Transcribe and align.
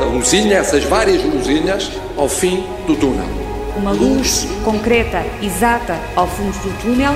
a 0.00 0.04
luzinha, 0.04 0.58
essas 0.58 0.84
várias 0.84 1.22
luzinhas, 1.24 1.90
ao 2.16 2.28
fim 2.28 2.64
do 2.86 2.94
túnel. 2.96 3.26
Uma 3.76 3.92
luz 3.92 4.46
concreta, 4.64 5.24
exata, 5.42 5.98
ao 6.14 6.26
fundo 6.26 6.52
do 6.52 6.82
túnel. 6.82 7.14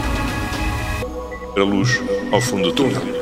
A 1.56 1.62
luz 1.62 2.01
ao 2.32 2.40
fundo 2.40 2.71
do 2.71 2.72
túnel. 2.72 3.21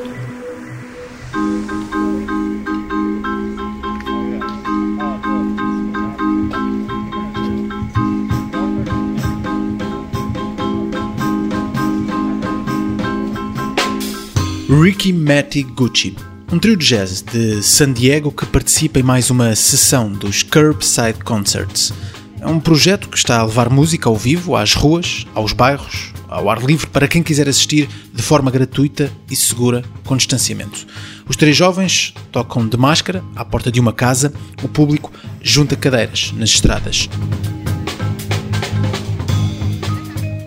Ricky 14.83 15.13
Matty 15.13 15.63
Gucci, 15.63 16.17
um 16.51 16.59
trio 16.59 16.77
de 16.77 16.87
jazz 16.87 17.21
de 17.21 17.63
San 17.63 17.93
Diego 17.93 18.33
que 18.33 18.47
participa 18.47 18.99
em 18.99 19.03
mais 19.03 19.29
uma 19.29 19.55
sessão 19.55 20.11
dos 20.11 20.43
Curbside 20.43 21.19
Concerts. 21.23 21.93
É 22.41 22.47
um 22.47 22.59
projeto 22.59 23.09
que 23.09 23.19
está 23.19 23.39
a 23.39 23.45
levar 23.45 23.69
música 23.69 24.09
ao 24.09 24.17
vivo 24.17 24.57
às 24.57 24.73
ruas, 24.73 25.27
aos 25.35 25.53
bairros, 25.53 26.15
ao 26.27 26.49
ar 26.49 26.63
livre 26.63 26.87
para 26.87 27.07
quem 27.07 27.23
quiser 27.23 27.49
assistir 27.49 27.87
de 28.15 28.23
forma 28.23 28.51
gratuita 28.51 29.13
e 29.31 29.37
segura, 29.37 29.85
com 30.07 30.17
distanciamento. 30.17 30.87
Os 31.29 31.37
três 31.37 31.55
jovens 31.55 32.15
tocam 32.33 32.67
de 32.67 32.79
máscara 32.79 33.23
à 33.37 33.45
porta 33.45 33.71
de 33.71 33.79
uma 33.79 33.93
casa, 33.93 34.33
o 34.63 34.69
público 34.69 35.13
junta 35.43 35.77
cadeiras 35.77 36.33
nas 36.35 36.49
estradas. 36.49 37.11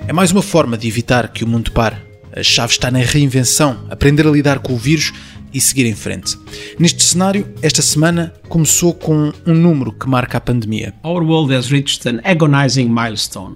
É 0.07 0.13
mais 0.13 0.31
uma 0.31 0.41
forma 0.41 0.77
de 0.77 0.87
evitar 0.87 1.27
que 1.27 1.43
o 1.43 1.47
mundo 1.47 1.71
pare 1.71 2.11
a 2.33 2.41
chave 2.41 2.71
está 2.71 2.89
na 2.89 2.99
reinvenção, 2.99 3.85
aprender 3.89 4.25
a 4.25 4.31
lidar 4.31 4.59
com 4.59 4.73
o 4.73 4.77
vírus 4.77 5.11
e 5.53 5.59
seguir 5.59 5.85
em 5.85 5.95
frente. 5.95 6.37
Neste 6.79 7.03
cenário, 7.03 7.47
esta 7.61 7.81
semana 7.81 8.33
começou 8.49 8.93
com 8.93 9.31
um 9.45 9.53
número 9.53 9.91
que 9.91 10.07
marca 10.07 10.37
a 10.37 10.41
pandemia. 10.41 10.93
Our 11.03 11.23
world 11.23 11.53
has 11.53 11.69
reached 11.69 12.07
an 12.07 12.21
agonizing 12.23 12.87
milestone. 12.87 13.55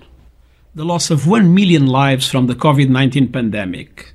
The 0.75 0.83
loss 0.83 1.09
of 1.09 1.27
1 1.27 1.43
million 1.43 1.85
lives 1.85 2.27
from 2.27 2.47
the 2.47 2.55
COVID-19 2.55 3.31
pandemic. 3.31 4.13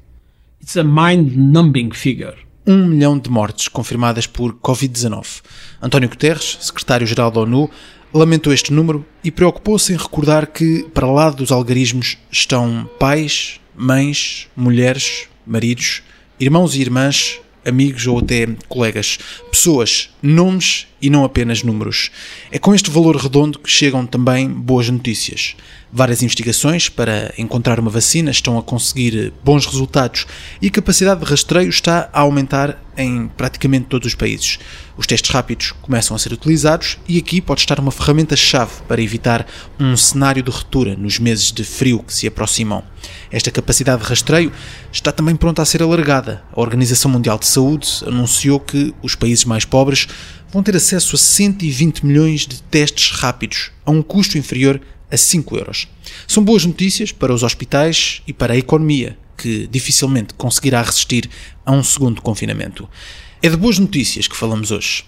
It's 0.60 0.76
a 0.76 0.84
mind-numbing 0.84 1.92
figure. 1.92 2.36
Um 2.66 2.86
milhão 2.86 3.18
de 3.18 3.30
mortes 3.30 3.68
confirmadas 3.68 4.26
por 4.26 4.52
Covid-19. 4.54 5.40
António 5.80 6.08
Guterres, 6.08 6.58
secretário-geral 6.60 7.30
da 7.30 7.40
ONU, 7.40 7.70
lamentou 8.12 8.52
este 8.52 8.72
número 8.72 9.06
e 9.24 9.30
preocupou-se 9.30 9.92
em 9.92 9.96
recordar 9.96 10.46
que, 10.48 10.86
para 10.92 11.10
lá 11.10 11.30
dos 11.30 11.50
algarismos, 11.50 12.18
estão 12.30 12.88
pais, 12.98 13.60
mães, 13.74 14.48
mulheres, 14.54 15.28
maridos, 15.46 16.02
irmãos 16.38 16.74
e 16.74 16.80
irmãs, 16.80 17.40
amigos 17.64 18.06
ou 18.06 18.18
até 18.18 18.48
colegas, 18.68 19.18
pessoas, 19.50 20.10
nomes 20.22 20.86
e 21.00 21.08
não 21.08 21.24
apenas 21.24 21.62
números. 21.62 22.10
É 22.50 22.58
com 22.58 22.74
este 22.74 22.90
valor 22.90 23.16
redondo 23.16 23.58
que 23.58 23.70
chegam 23.70 24.06
também 24.06 24.48
boas 24.48 24.88
notícias. 24.88 25.56
Várias 25.92 26.22
investigações 26.22 26.88
para 26.88 27.34
encontrar 27.36 27.80
uma 27.80 27.90
vacina 27.90 28.30
estão 28.30 28.58
a 28.58 28.62
conseguir 28.62 29.32
bons 29.44 29.66
resultados 29.66 30.26
e 30.62 30.68
a 30.68 30.70
capacidade 30.70 31.20
de 31.20 31.26
rastreio 31.26 31.68
está 31.68 32.08
a 32.12 32.20
aumentar 32.20 32.80
em 33.00 33.28
praticamente 33.28 33.86
todos 33.86 34.06
os 34.06 34.14
países. 34.14 34.58
Os 34.96 35.06
testes 35.06 35.30
rápidos 35.30 35.72
começam 35.82 36.14
a 36.14 36.18
ser 36.18 36.32
utilizados 36.32 36.98
e 37.08 37.18
aqui 37.18 37.40
pode 37.40 37.60
estar 37.60 37.78
uma 37.80 37.90
ferramenta-chave 37.90 38.82
para 38.86 39.02
evitar 39.02 39.46
um 39.78 39.96
cenário 39.96 40.42
de 40.42 40.50
ruptura 40.50 40.96
nos 40.96 41.18
meses 41.18 41.52
de 41.52 41.64
frio 41.64 42.02
que 42.02 42.12
se 42.12 42.26
aproximam. 42.26 42.82
Esta 43.30 43.50
capacidade 43.50 44.02
de 44.02 44.08
rastreio 44.08 44.52
está 44.92 45.10
também 45.10 45.36
pronta 45.36 45.62
a 45.62 45.64
ser 45.64 45.82
alargada. 45.82 46.42
A 46.52 46.60
Organização 46.60 47.10
Mundial 47.10 47.38
de 47.38 47.46
Saúde 47.46 47.88
anunciou 48.06 48.60
que 48.60 48.94
os 49.02 49.14
países 49.14 49.44
mais 49.44 49.64
pobres 49.64 50.06
vão 50.52 50.62
ter 50.62 50.76
acesso 50.76 51.16
a 51.16 51.18
120 51.18 52.04
milhões 52.04 52.46
de 52.46 52.60
testes 52.62 53.10
rápidos 53.12 53.70
a 53.84 53.90
um 53.90 54.02
custo 54.02 54.36
inferior 54.36 54.80
a 55.10 55.16
5 55.16 55.56
euros. 55.56 55.88
São 56.26 56.44
boas 56.44 56.64
notícias 56.64 57.12
para 57.12 57.34
os 57.34 57.42
hospitais 57.42 58.22
e 58.26 58.32
para 58.32 58.54
a 58.54 58.56
economia, 58.56 59.16
que 59.40 59.66
dificilmente 59.66 60.34
conseguirá 60.34 60.82
resistir 60.82 61.30
a 61.64 61.72
um 61.72 61.82
segundo 61.82 62.20
confinamento. 62.20 62.88
É 63.42 63.48
de 63.48 63.56
boas 63.56 63.78
notícias 63.78 64.28
que 64.28 64.36
falamos 64.36 64.70
hoje. 64.70 65.04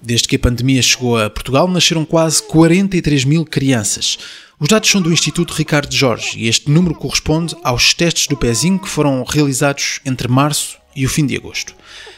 Desde 0.00 0.28
que 0.28 0.36
a 0.36 0.38
pandemia 0.38 0.80
chegou 0.82 1.18
a 1.18 1.28
Portugal, 1.28 1.66
nasceram 1.66 2.04
quase 2.04 2.42
43 2.42 3.24
mil 3.24 3.44
crianças. 3.44 4.18
Os 4.60 4.68
dados 4.68 4.90
são 4.90 5.00
do 5.00 5.12
Instituto 5.12 5.54
Ricardo 5.54 5.94
Jorge 5.94 6.38
e 6.38 6.48
este 6.48 6.70
número 6.70 6.94
corresponde 6.94 7.56
aos 7.62 7.94
testes 7.94 8.26
do 8.26 8.36
pezinho 8.36 8.78
que 8.78 8.88
foram 8.88 9.24
realizados 9.24 10.00
entre 10.04 10.28
março 10.28 10.78
e 10.94 11.06
o 11.06 11.08
fim 11.08 11.24
de 11.24 11.36
agosto. 11.36 11.74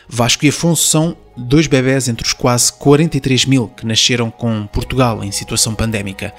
Vasco 0.08 0.44
e 0.44 0.48
Afonso 0.48 0.88
são 0.88 1.16
dois 1.36 1.66
bebés 1.66 2.08
entre 2.08 2.26
os 2.26 2.32
quase 2.32 2.72
43 2.72 3.44
mil 3.44 3.68
que 3.68 3.86
nasceram 3.86 4.30
com 4.30 4.66
Portugal 4.66 5.22
em 5.22 5.30
situação 5.30 5.74
pandémica. 5.74 6.34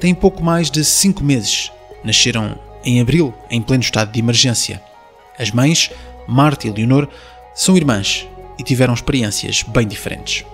Têm 0.00 0.14
pouco 0.14 0.42
mais 0.42 0.70
de 0.70 0.84
5 0.84 1.22
meses. 1.22 1.70
Nasceram 2.02 2.58
em 2.84 3.00
abril, 3.00 3.34
em 3.50 3.60
pleno 3.60 3.82
estado 3.82 4.12
de 4.12 4.18
emergência. 4.18 4.82
As 5.38 5.50
mães, 5.50 5.90
Marta 6.26 6.66
e 6.66 6.70
Leonor, 6.70 7.08
são 7.54 7.76
irmãs 7.76 8.26
e 8.58 8.62
tiveram 8.62 8.94
experiências 8.94 9.62
bem 9.62 9.86
diferentes. 9.86 10.44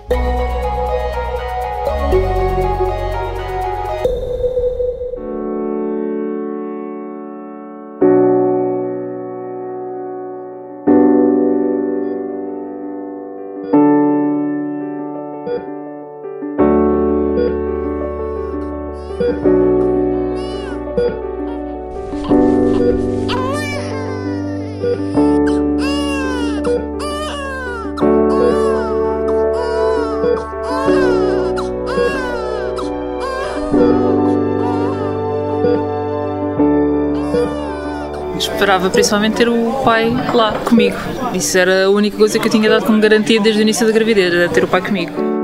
Esperava 38.57 38.89
principalmente 38.89 39.35
ter 39.35 39.47
o 39.47 39.71
pai 39.85 40.11
lá 40.33 40.51
comigo. 40.65 40.97
Isso 41.31 41.55
era 41.59 41.85
a 41.85 41.89
única 41.91 42.17
coisa 42.17 42.39
que 42.39 42.47
eu 42.47 42.51
tinha 42.51 42.67
dado 42.67 42.87
como 42.87 42.99
garantia 42.99 43.39
desde 43.39 43.61
o 43.61 43.63
início 43.63 43.85
da 43.85 43.93
gravidez, 43.93 44.33
era 44.33 44.49
ter 44.49 44.63
o 44.63 44.67
pai 44.67 44.81
comigo 44.81 45.37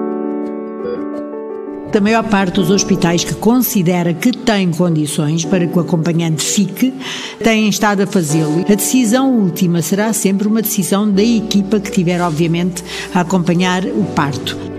da 1.91 2.01
maior 2.01 2.23
parte 2.23 2.55
dos 2.55 2.71
hospitais 2.71 3.23
que 3.23 3.35
considera 3.35 4.15
que 4.15 4.31
tem 4.31 4.71
condições 4.71 5.45
para 5.45 5.67
que 5.67 5.77
o 5.77 5.79
acompanhante 5.79 6.43
fique, 6.43 6.91
têm 7.37 7.69
estado 7.69 8.01
a 8.01 8.07
fazê-lo. 8.07 8.65
A 8.67 8.73
decisão 8.73 9.31
última 9.31 9.79
será 9.79 10.11
sempre 10.11 10.47
uma 10.47 10.63
decisão 10.63 11.07
da 11.07 11.21
equipa 11.21 11.79
que 11.79 11.91
tiver, 11.91 12.19
obviamente, 12.19 12.83
a 13.13 13.19
acompanhar 13.19 13.85
o 13.85 14.05
parto. 14.15 14.72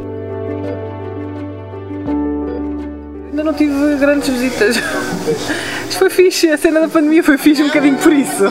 Ainda 3.44 3.52
não 3.52 3.52
tive 3.52 3.96
grandes 3.96 4.28
visitas. 4.30 4.76
Isto 5.86 5.98
foi 5.98 6.08
fixe, 6.08 6.48
a 6.48 6.56
cena 6.56 6.80
da 6.80 6.88
pandemia 6.88 7.22
foi 7.22 7.36
fixe 7.36 7.62
um 7.62 7.66
bocadinho 7.66 7.96
por 7.96 8.10
isso. 8.10 8.46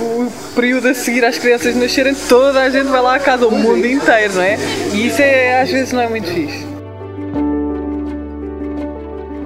O 0.00 0.32
período 0.54 0.88
a 0.88 0.94
seguir 0.94 1.22
às 1.22 1.36
crianças 1.36 1.76
nascerem, 1.76 2.16
toda 2.28 2.62
a 2.62 2.70
gente 2.70 2.86
vai 2.86 3.02
lá 3.02 3.16
à 3.16 3.18
casa, 3.18 3.46
o 3.46 3.50
mundo 3.50 3.86
inteiro, 3.86 4.34
não 4.34 4.42
é? 4.42 4.58
E 4.94 5.06
isso 5.06 5.20
é, 5.20 5.60
às 5.60 5.70
vezes 5.70 5.92
não 5.92 6.00
é 6.00 6.08
muito 6.08 6.28
fixe. 6.28 6.66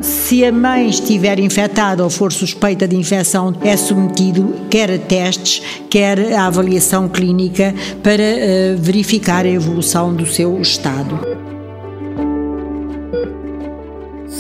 Se 0.00 0.44
a 0.44 0.52
mãe 0.52 0.88
estiver 0.88 1.40
infectada 1.40 2.04
ou 2.04 2.08
for 2.08 2.32
suspeita 2.32 2.86
de 2.86 2.94
infecção, 2.94 3.52
é 3.64 3.76
submetido 3.76 4.54
quer 4.70 4.88
a 4.88 4.98
testes, 4.98 5.62
quer 5.90 6.32
a 6.32 6.46
avaliação 6.46 7.08
clínica 7.08 7.74
para 8.04 8.22
uh, 8.22 8.78
verificar 8.78 9.44
a 9.44 9.48
evolução 9.48 10.14
do 10.14 10.26
seu 10.26 10.60
estado. 10.60 11.41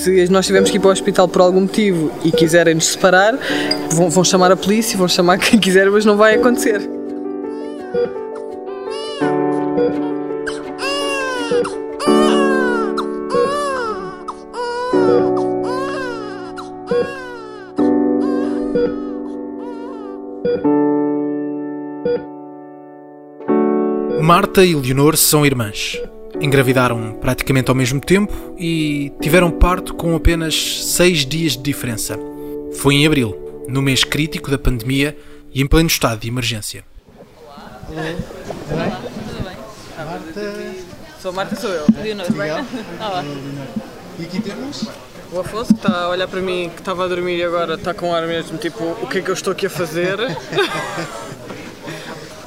Se 0.02 0.28
nós 0.32 0.44
tivermos 0.44 0.68
que 0.68 0.78
ir 0.78 0.80
para 0.80 0.88
o 0.88 0.92
hospital 0.92 1.28
por 1.28 1.42
algum 1.42 1.60
motivo 1.60 2.10
e 2.24 2.32
quiserem 2.32 2.74
nos 2.74 2.86
separar, 2.86 3.38
vão, 3.92 4.10
vão 4.10 4.24
chamar 4.24 4.50
a 4.50 4.56
polícia, 4.56 4.98
vão 4.98 5.06
chamar 5.06 5.38
quem 5.38 5.60
quiser, 5.60 5.88
mas 5.88 6.04
não 6.04 6.16
vai 6.16 6.34
acontecer. 6.34 6.80
Marta 24.20 24.64
e 24.64 24.74
Leonor 24.74 25.16
são 25.16 25.46
irmãs. 25.46 26.02
Engravidaram 26.42 27.12
praticamente 27.20 27.70
ao 27.70 27.74
mesmo 27.74 28.00
tempo 28.00 28.56
e 28.58 29.12
tiveram 29.20 29.48
parto 29.48 29.94
com 29.94 30.16
apenas 30.16 30.92
seis 30.92 31.24
dias 31.24 31.52
de 31.52 31.62
diferença. 31.62 32.18
Foi 32.74 32.96
em 32.96 33.06
abril, 33.06 33.64
no 33.68 33.80
mês 33.80 34.02
crítico 34.02 34.50
da 34.50 34.58
pandemia 34.58 35.16
e 35.54 35.62
em 35.62 35.66
pleno 35.68 35.86
estado 35.86 36.18
de 36.18 36.26
emergência. 36.26 36.82
Olá. 37.48 37.80
Tudo 37.86 39.44
bem? 39.44 39.56
Marta. 40.04 40.74
Sou 41.20 41.30
a 41.30 41.34
Marta, 41.34 41.54
sou 41.54 41.70
eu. 41.70 41.86
Leonor. 42.02 42.26
Olá. 42.98 43.24
E 44.18 44.24
aqui 44.24 44.42
temos? 44.42 44.88
O 45.30 45.38
Afonso 45.38 45.72
que 45.72 45.78
está 45.78 46.06
a 46.06 46.08
olhar 46.08 46.26
para 46.26 46.40
mim, 46.40 46.72
que 46.74 46.80
estava 46.80 47.04
a 47.04 47.08
dormir 47.08 47.36
e 47.36 47.44
agora 47.44 47.74
está 47.74 47.94
com 47.94 48.12
ar 48.12 48.26
mesmo 48.26 48.58
tipo, 48.58 48.82
o 48.82 49.06
que 49.06 49.18
é 49.18 49.22
que 49.22 49.30
eu 49.30 49.34
estou 49.34 49.52
aqui 49.52 49.66
a 49.66 49.70
fazer? 49.70 50.16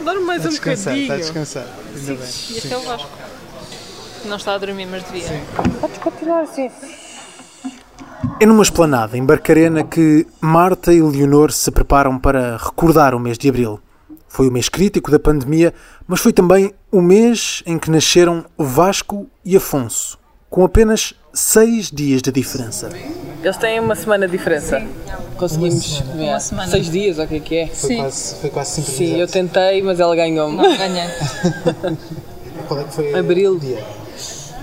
Dorme 0.04 0.26
mais 0.26 0.46
um 0.46 0.52
bocadinho. 0.52 1.02
Está 1.02 1.14
a 1.14 1.18
descansar. 1.18 1.66
Ainda 1.96 2.14
bem. 2.14 2.18
E 2.18 2.58
este 2.58 2.74
é 2.74 2.78
o 2.78 2.82
Vasco. 2.82 3.25
Não 4.28 4.38
está 4.38 4.56
a 4.56 4.58
dormir, 4.58 4.86
mas 4.88 5.04
devia. 5.04 5.42
Podes 5.80 5.98
continuar 6.00 6.42
assim. 6.42 6.70
É 8.40 8.46
numa 8.46 8.64
esplanada 8.64 9.18
em 9.18 9.24
Barcarena 9.24 9.84
que 9.84 10.26
Marta 10.42 10.92
e 10.94 11.02
Leonor 11.02 11.52
se 11.52 11.70
preparam 11.72 12.18
para 12.18 12.58
recordar 12.58 13.14
o 13.14 13.20
mês 13.20 13.38
de 13.38 13.50
abril. 13.50 13.80
Foi 14.28 14.50
o 14.50 14.52
mês 14.52 14.68
crítico 14.68 15.12
da 15.12 15.20
pandemia, 15.20 15.74
mas 16.08 16.20
foi 16.20 16.34
também 16.34 16.74
o 16.92 17.02
mês 17.02 17.64
em 17.66 17.78
que 17.78 17.90
nasceram 17.90 18.44
Vasco 18.58 19.28
e 19.46 19.56
Afonso, 19.56 20.18
com 20.50 20.66
apenas 20.66 21.14
seis 21.34 21.90
dias 21.90 22.22
de 22.22 22.32
diferença. 22.32 22.90
Eles 23.42 23.58
têm 23.58 23.80
uma 23.80 23.96
semana 23.96 24.26
de 24.28 24.36
diferença. 24.36 24.86
Conseguimos 25.38 26.02
Uma 26.02 26.16
yeah, 26.16 26.40
semana. 26.40 26.72
seis 26.72 26.90
dias, 26.90 27.20
ou 27.20 27.26
o 27.26 27.28
que 27.28 27.36
é 27.36 27.40
que 27.40 27.56
é? 27.58 27.68
Sim. 27.68 28.04
foi 28.42 28.50
quase 28.50 28.82
Sim, 28.82 29.18
eu 29.18 29.28
tentei, 29.28 29.82
mas 29.82 30.00
ela 30.00 30.16
ganhou-me. 30.16 30.58
Não, 30.58 30.78
ganhei. 30.78 31.08
Qual 32.68 32.80
é 32.80 32.84
que 32.84 32.94
foi 32.94 33.14
Abril. 33.14 33.60
dia? 33.60 33.84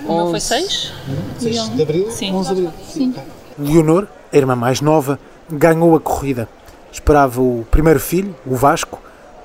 Não 0.06 0.30
foi 0.30 0.40
seis? 0.40 0.92
6 1.38 1.70
de 1.70 1.82
abril? 1.82 2.10
Sim. 2.10 2.32
11 2.32 2.46
de 2.46 2.52
abril. 2.52 2.72
Sim. 2.88 3.14
Leonor, 3.58 4.06
a 4.32 4.36
irmã 4.36 4.56
mais 4.56 4.80
nova, 4.80 5.18
ganhou 5.50 5.94
a 5.94 6.00
corrida. 6.00 6.48
Esperava 6.90 7.40
o 7.40 7.66
primeiro 7.70 8.00
filho, 8.00 8.34
o 8.46 8.54
Vasco, 8.54 9.00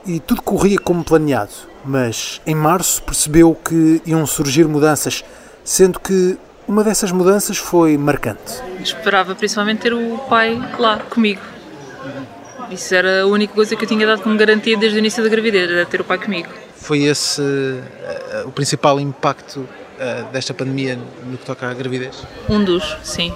e 0.05 0.19
tudo 0.19 0.41
corria 0.41 0.77
como 0.79 1.03
planeado. 1.03 1.51
Mas 1.85 2.41
em 2.45 2.55
março 2.55 3.01
percebeu 3.03 3.55
que 3.55 4.01
iam 4.05 4.25
surgir 4.25 4.67
mudanças, 4.67 5.23
sendo 5.63 5.99
que 5.99 6.37
uma 6.67 6.83
dessas 6.83 7.11
mudanças 7.11 7.57
foi 7.57 7.97
marcante. 7.97 8.61
Esperava 8.81 9.33
principalmente 9.35 9.79
ter 9.79 9.93
o 9.93 10.17
pai 10.29 10.61
lá 10.77 10.99
comigo. 10.99 11.41
Isso 12.69 12.93
era 12.93 13.21
a 13.21 13.25
única 13.25 13.53
coisa 13.53 13.75
que 13.75 13.85
eu 13.85 13.87
tinha 13.87 14.05
dado 14.05 14.21
como 14.21 14.37
garantia 14.37 14.77
desde 14.77 14.97
o 14.97 14.99
início 14.99 15.23
da 15.23 15.29
gravidez, 15.29 15.69
era 15.69 15.85
ter 15.85 16.01
o 16.01 16.03
pai 16.03 16.17
comigo. 16.17 16.49
Foi 16.75 17.03
esse 17.03 17.41
eh, 17.41 18.43
o 18.45 18.51
principal 18.51 18.99
impacto 18.99 19.67
eh, 19.99 20.25
desta 20.31 20.53
pandemia 20.53 20.97
no 21.25 21.37
que 21.37 21.45
toca 21.45 21.69
à 21.69 21.73
gravidez? 21.73 22.23
Um 22.49 22.63
dos, 22.63 22.97
sim. 23.03 23.33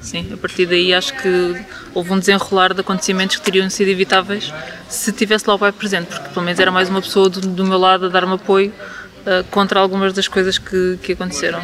Sim, 0.00 0.30
a 0.34 0.36
partir 0.36 0.66
daí 0.66 0.92
acho 0.92 1.16
que 1.16 1.64
houve 1.94 2.12
um 2.12 2.18
desenrolar 2.18 2.74
de 2.74 2.80
acontecimentos 2.82 3.36
que 3.36 3.42
teriam 3.42 3.70
sido 3.70 3.88
evitáveis 3.88 4.52
se 4.86 5.10
tivesse 5.12 5.48
lá 5.48 5.54
o 5.54 5.58
pai 5.58 5.72
presente, 5.72 6.08
porque 6.08 6.28
pelo 6.28 6.44
menos 6.44 6.60
era 6.60 6.70
mais 6.70 6.90
uma 6.90 7.00
pessoa 7.00 7.30
do, 7.30 7.40
do 7.40 7.64
meu 7.64 7.78
lado 7.78 8.06
a 8.06 8.08
dar-me 8.10 8.34
apoio 8.34 8.70
uh, 8.70 9.42
contra 9.50 9.80
algumas 9.80 10.12
das 10.12 10.28
coisas 10.28 10.58
que, 10.58 10.98
que 11.02 11.12
aconteceram. 11.12 11.62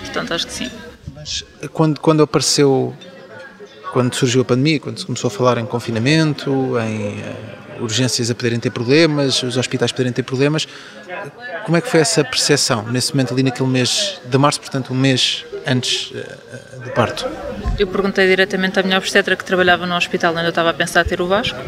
Portanto, 0.00 0.32
acho 0.32 0.46
que 0.46 0.52
sim. 0.54 0.70
Mas 1.14 1.44
quando, 1.74 2.00
quando 2.00 2.22
apareceu, 2.22 2.96
quando 3.92 4.14
surgiu 4.14 4.40
a 4.40 4.44
pandemia, 4.46 4.80
quando 4.80 4.98
se 4.98 5.04
começou 5.04 5.28
a 5.28 5.30
falar 5.30 5.58
em 5.58 5.66
confinamento, 5.66 6.50
em 6.78 7.20
eh, 7.20 7.36
urgências 7.80 8.30
a 8.30 8.34
poderem 8.34 8.58
ter 8.58 8.70
problemas, 8.70 9.42
os 9.42 9.56
hospitais 9.56 9.92
poderem 9.92 10.12
ter 10.12 10.22
problemas, 10.22 10.66
como 11.64 11.76
é 11.76 11.80
que 11.80 11.88
foi 11.88 12.00
essa 12.00 12.24
percepção 12.24 12.82
nesse 12.90 13.14
momento 13.14 13.34
ali 13.34 13.42
naquele 13.42 13.68
mês 13.68 14.20
de 14.24 14.38
março, 14.38 14.60
portanto 14.60 14.92
um 14.92 14.96
mês 14.96 15.44
antes 15.66 16.12
eh, 16.14 16.38
eh, 16.52 16.78
do 16.84 16.90
parto? 16.92 17.28
Eu 17.78 17.86
perguntei 17.86 18.26
diretamente 18.26 18.80
à 18.80 18.82
minha 18.82 18.96
obstetra 18.96 19.36
que 19.36 19.44
trabalhava 19.44 19.86
no 19.86 19.94
hospital 19.94 20.32
onde 20.32 20.44
eu 20.44 20.48
estava 20.48 20.70
a 20.70 20.72
pensar 20.72 21.04
ter 21.04 21.20
o 21.20 21.26
Vasco. 21.26 21.58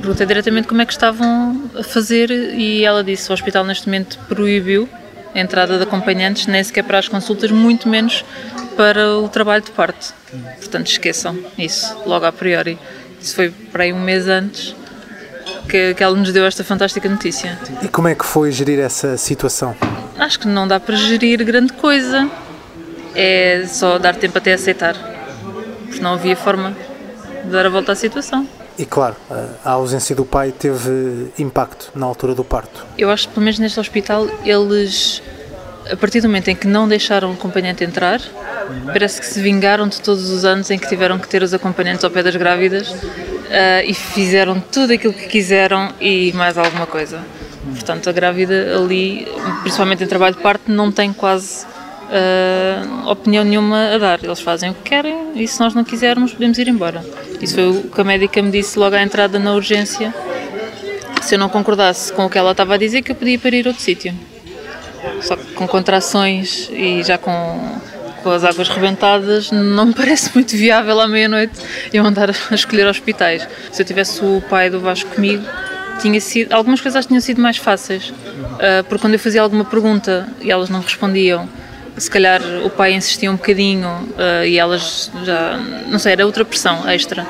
Perguntei 0.00 0.24
diretamente 0.24 0.68
como 0.68 0.80
é 0.80 0.86
que 0.86 0.92
estavam 0.92 1.68
a 1.76 1.82
fazer 1.82 2.30
e 2.30 2.84
ela 2.84 3.02
disse 3.02 3.28
o 3.28 3.34
hospital 3.34 3.64
neste 3.64 3.86
momento 3.86 4.18
proibiu 4.28 4.88
a 5.34 5.40
entrada 5.40 5.76
de 5.76 5.82
acompanhantes, 5.82 6.46
nem 6.46 6.62
sequer 6.62 6.84
para 6.84 6.98
as 6.98 7.08
consultas, 7.08 7.50
muito 7.50 7.88
menos 7.88 8.24
para 8.76 9.16
o 9.16 9.28
trabalho 9.28 9.62
de 9.62 9.70
parto. 9.72 10.14
Portanto, 10.58 10.86
esqueçam 10.86 11.38
isso, 11.58 11.96
logo 12.06 12.24
a 12.24 12.32
priori. 12.32 12.78
Isso 13.20 13.34
foi 13.34 13.50
para 13.50 13.84
aí 13.84 13.92
um 13.92 14.00
mês 14.00 14.28
antes 14.28 14.74
que, 15.68 15.94
que 15.94 16.02
ela 16.02 16.16
nos 16.16 16.32
deu 16.32 16.44
esta 16.44 16.64
fantástica 16.64 17.08
notícia. 17.08 17.58
E 17.82 17.88
como 17.88 18.08
é 18.08 18.14
que 18.14 18.24
foi 18.24 18.50
gerir 18.50 18.78
essa 18.78 19.16
situação? 19.16 19.74
Acho 20.18 20.40
que 20.40 20.48
não 20.48 20.66
dá 20.66 20.78
para 20.80 20.96
gerir 20.96 21.42
grande 21.44 21.72
coisa. 21.72 22.28
É 23.14 23.64
só 23.66 23.98
dar 23.98 24.14
tempo 24.16 24.38
até 24.38 24.52
aceitar. 24.52 24.94
Porque 25.86 26.00
não 26.00 26.14
havia 26.14 26.36
forma 26.36 26.74
de 27.44 27.50
dar 27.50 27.66
a 27.66 27.68
volta 27.68 27.92
à 27.92 27.94
situação. 27.94 28.46
E 28.78 28.86
claro, 28.86 29.16
a 29.64 29.70
ausência 29.72 30.14
do 30.14 30.24
pai 30.24 30.52
teve 30.52 31.30
impacto 31.38 31.90
na 31.94 32.06
altura 32.06 32.34
do 32.34 32.42
parto. 32.42 32.86
Eu 32.96 33.10
acho 33.10 33.28
que, 33.28 33.34
pelo 33.34 33.44
menos 33.44 33.58
neste 33.58 33.78
hospital, 33.78 34.26
eles, 34.44 35.22
a 35.90 35.96
partir 35.96 36.20
do 36.20 36.28
momento 36.28 36.48
em 36.48 36.56
que 36.56 36.66
não 36.66 36.88
deixaram 36.88 37.30
o 37.30 37.34
acompanhante 37.34 37.84
entrar, 37.84 38.20
parece 38.86 39.20
que 39.20 39.26
se 39.26 39.40
vingaram 39.40 39.86
de 39.86 40.00
todos 40.00 40.30
os 40.30 40.44
anos 40.44 40.70
em 40.70 40.78
que 40.78 40.88
tiveram 40.88 41.18
que 41.18 41.28
ter 41.28 41.42
os 41.42 41.52
acompanhantes 41.52 42.04
ao 42.04 42.10
pé 42.10 42.22
das 42.22 42.36
grávidas 42.36 42.94
uh, 43.50 43.84
e 43.84 43.92
fizeram 43.92 44.60
tudo 44.60 44.92
aquilo 44.92 45.12
que 45.12 45.26
quiseram 45.26 45.92
e 46.00 46.32
mais 46.32 46.56
alguma 46.56 46.86
coisa. 46.86 47.20
Portanto, 47.74 48.08
a 48.08 48.12
grávida 48.12 48.76
ali, 48.76 49.26
principalmente 49.62 50.04
em 50.04 50.06
trabalho 50.06 50.34
de 50.34 50.40
parto, 50.40 50.70
não 50.70 50.90
tem 50.90 51.12
quase 51.12 51.66
uh, 51.66 53.08
opinião 53.08 53.44
nenhuma 53.44 53.94
a 53.94 53.98
dar. 53.98 54.24
Eles 54.24 54.40
fazem 54.40 54.70
o 54.70 54.74
que 54.74 54.82
querem 54.82 55.32
e 55.34 55.46
se 55.46 55.60
nós 55.60 55.74
não 55.74 55.84
quisermos, 55.84 56.32
podemos 56.32 56.58
ir 56.58 56.68
embora. 56.68 57.04
Isso 57.40 57.54
foi 57.54 57.68
o 57.68 57.82
que 57.82 58.00
a 58.00 58.04
médica 58.04 58.40
me 58.40 58.50
disse 58.50 58.78
logo 58.78 58.96
à 58.96 59.02
entrada 59.02 59.38
na 59.38 59.52
urgência. 59.52 60.14
Se 61.22 61.34
eu 61.34 61.38
não 61.38 61.48
concordasse 61.48 62.12
com 62.12 62.24
o 62.24 62.30
que 62.30 62.38
ela 62.38 62.52
estava 62.52 62.74
a 62.74 62.76
dizer, 62.78 63.02
que 63.02 63.12
eu 63.12 63.16
podia 63.16 63.34
ir 63.34 63.38
para 63.38 63.54
ir 63.54 63.66
outro 63.66 63.82
sítio. 63.82 64.14
Só 65.20 65.36
que 65.36 65.52
com 65.52 65.66
contrações 65.66 66.70
e 66.72 67.02
já 67.02 67.16
com, 67.18 67.80
com 68.22 68.30
as 68.30 68.44
águas 68.44 68.68
rebentadas, 68.68 69.50
não 69.50 69.86
me 69.86 69.94
parece 69.94 70.30
muito 70.34 70.56
viável 70.56 71.00
à 71.00 71.08
meia-noite 71.08 71.54
eu 71.92 72.04
andar 72.04 72.30
a 72.30 72.34
escolher 72.54 72.86
hospitais. 72.86 73.46
Se 73.72 73.82
eu 73.82 73.86
tivesse 73.86 74.24
o 74.24 74.42
pai 74.48 74.70
do 74.70 74.80
Vasco 74.80 75.10
comigo, 75.14 75.44
tinha 76.00 76.20
sido, 76.20 76.52
algumas 76.52 76.80
coisas 76.80 77.06
tinham 77.06 77.20
sido 77.20 77.40
mais 77.40 77.56
fáceis. 77.56 78.10
Uh, 78.10 78.84
porque 78.88 79.02
quando 79.02 79.14
eu 79.14 79.18
fazia 79.18 79.42
alguma 79.42 79.64
pergunta 79.64 80.28
e 80.40 80.50
elas 80.50 80.68
não 80.68 80.80
respondiam, 80.80 81.48
se 81.96 82.10
calhar 82.10 82.40
o 82.64 82.70
pai 82.70 82.94
insistia 82.94 83.30
um 83.30 83.36
bocadinho 83.36 83.88
uh, 83.88 84.44
e 84.44 84.58
elas 84.58 85.10
já, 85.24 85.56
não 85.86 85.98
sei, 85.98 86.12
era 86.12 86.24
outra 86.24 86.44
pressão 86.44 86.88
extra. 86.88 87.26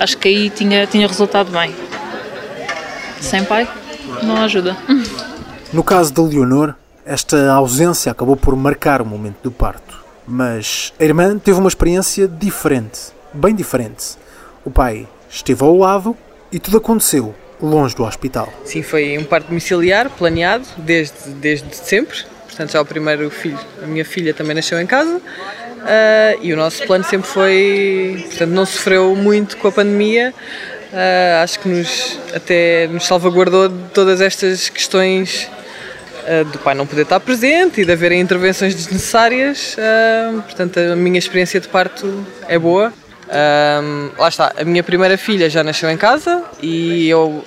Acho 0.00 0.16
que 0.18 0.28
aí 0.28 0.50
tinha, 0.50 0.86
tinha 0.86 1.06
resultado 1.06 1.50
bem. 1.50 1.74
Sem 3.20 3.44
pai, 3.44 3.68
não 4.22 4.36
ajuda. 4.42 4.76
No 5.70 5.84
caso 5.84 6.14
da 6.14 6.22
Leonor, 6.22 6.74
esta 7.04 7.52
ausência 7.52 8.10
acabou 8.10 8.36
por 8.36 8.56
marcar 8.56 9.02
o 9.02 9.04
momento 9.04 9.36
do 9.42 9.50
parto. 9.50 10.02
Mas 10.28 10.92
a 11.00 11.04
irmã 11.04 11.38
teve 11.38 11.58
uma 11.58 11.68
experiência 11.68 12.28
diferente, 12.28 13.00
bem 13.32 13.54
diferente. 13.54 14.16
O 14.62 14.70
pai 14.70 15.08
esteve 15.30 15.64
ao 15.64 15.74
lado 15.74 16.14
e 16.52 16.58
tudo 16.58 16.76
aconteceu 16.76 17.34
longe 17.60 17.96
do 17.96 18.04
hospital. 18.04 18.52
Sim, 18.64 18.82
foi 18.82 19.16
um 19.16 19.24
parto 19.24 19.48
domiciliar, 19.48 20.10
planeado, 20.10 20.66
desde, 20.76 21.30
desde 21.30 21.74
sempre. 21.74 22.18
Portanto, 22.46 22.72
já 22.72 22.80
o 22.80 22.84
primeiro 22.84 23.30
filho, 23.30 23.58
a 23.82 23.86
minha 23.86 24.04
filha 24.04 24.34
também 24.34 24.54
nasceu 24.54 24.78
em 24.78 24.86
casa. 24.86 25.16
Uh, 25.16 26.38
e 26.42 26.52
o 26.52 26.56
nosso 26.56 26.84
plano 26.86 27.04
sempre 27.04 27.26
foi. 27.26 28.24
Portanto, 28.28 28.50
não 28.50 28.66
sofreu 28.66 29.16
muito 29.16 29.56
com 29.56 29.68
a 29.68 29.72
pandemia. 29.72 30.34
Uh, 30.92 31.42
acho 31.42 31.60
que 31.60 31.68
nos, 31.68 32.18
até 32.34 32.86
nos 32.88 33.06
salvaguardou 33.06 33.68
de 33.68 33.88
todas 33.94 34.20
estas 34.20 34.68
questões 34.68 35.48
uh, 36.28 36.44
do 36.44 36.58
pai 36.58 36.74
não 36.74 36.86
poder 36.86 37.02
estar 37.02 37.18
presente 37.20 37.80
e 37.80 37.84
de 37.84 37.92
haverem 37.92 38.20
intervenções 38.20 38.74
desnecessárias. 38.74 39.76
portanto, 40.44 40.78
a 40.78 40.96
minha 40.96 41.18
experiência 41.18 41.60
de 41.60 41.68
parto 41.68 42.26
é 42.46 42.58
boa. 42.58 42.92
Um, 43.28 44.10
lá 44.18 44.28
está, 44.28 44.52
a 44.56 44.64
minha 44.64 44.82
primeira 44.82 45.18
filha 45.18 45.50
já 45.50 45.62
nasceu 45.62 45.90
em 45.90 45.96
casa 45.96 46.42
e 46.62 47.08
eu 47.08 47.44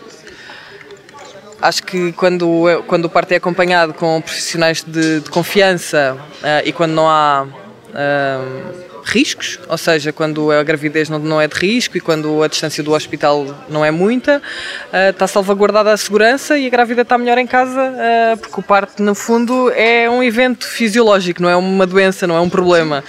acho 1.60 1.84
que 1.84 2.12
quando, 2.14 2.84
quando 2.88 3.06
o 3.06 3.10
parto 3.10 3.32
é 3.32 3.38
acompanhado 3.38 3.94
com 3.94 4.22
profissionais 4.22 4.84
de, 4.84 5.22
de 5.22 5.30
confiança 5.30 6.18
e 6.64 6.72
quando 6.72 6.92
não 6.92 7.10
há 7.10 7.48
uh, 7.48 8.91
riscos, 9.04 9.60
ou 9.68 9.78
seja, 9.78 10.12
quando 10.12 10.52
a 10.52 10.64
gravidez 10.64 11.10
não, 11.10 11.20
não 11.20 11.42
é 11.42 11.48
de 11.48 11.56
risco 11.56 11.98
e 11.98 12.00
quando 12.00 12.44
a 12.44 12.48
distância 12.48 12.84
do 12.84 12.92
hospital 12.92 13.46
não 13.70 13.84
é 13.84 13.92
muita, 13.92 14.38
uh, 14.38 15.10
está 15.10 15.28
salvaguardada 15.28 15.92
a 15.92 15.98
segurança 15.98 16.58
e 16.58 16.68
a 16.68 16.70
grávida 16.70 17.02
está 17.02 17.18
melhor 17.18 17.38
em 17.38 17.48
casa, 17.48 17.94
porque 18.40 18.60
o 18.60 18.64
parto, 18.64 19.02
no 19.02 19.16
fundo, 19.16 19.72
é 19.72 20.10
um 20.10 20.24
evento 20.24 20.68
fisiológico, 20.68 21.42
não 21.42 21.50
é 21.50 21.56
uma 21.56 21.86
doença, 21.86 22.26
não 22.28 22.36
é 22.36 22.42
um 22.42 22.50
problema. 22.50 23.04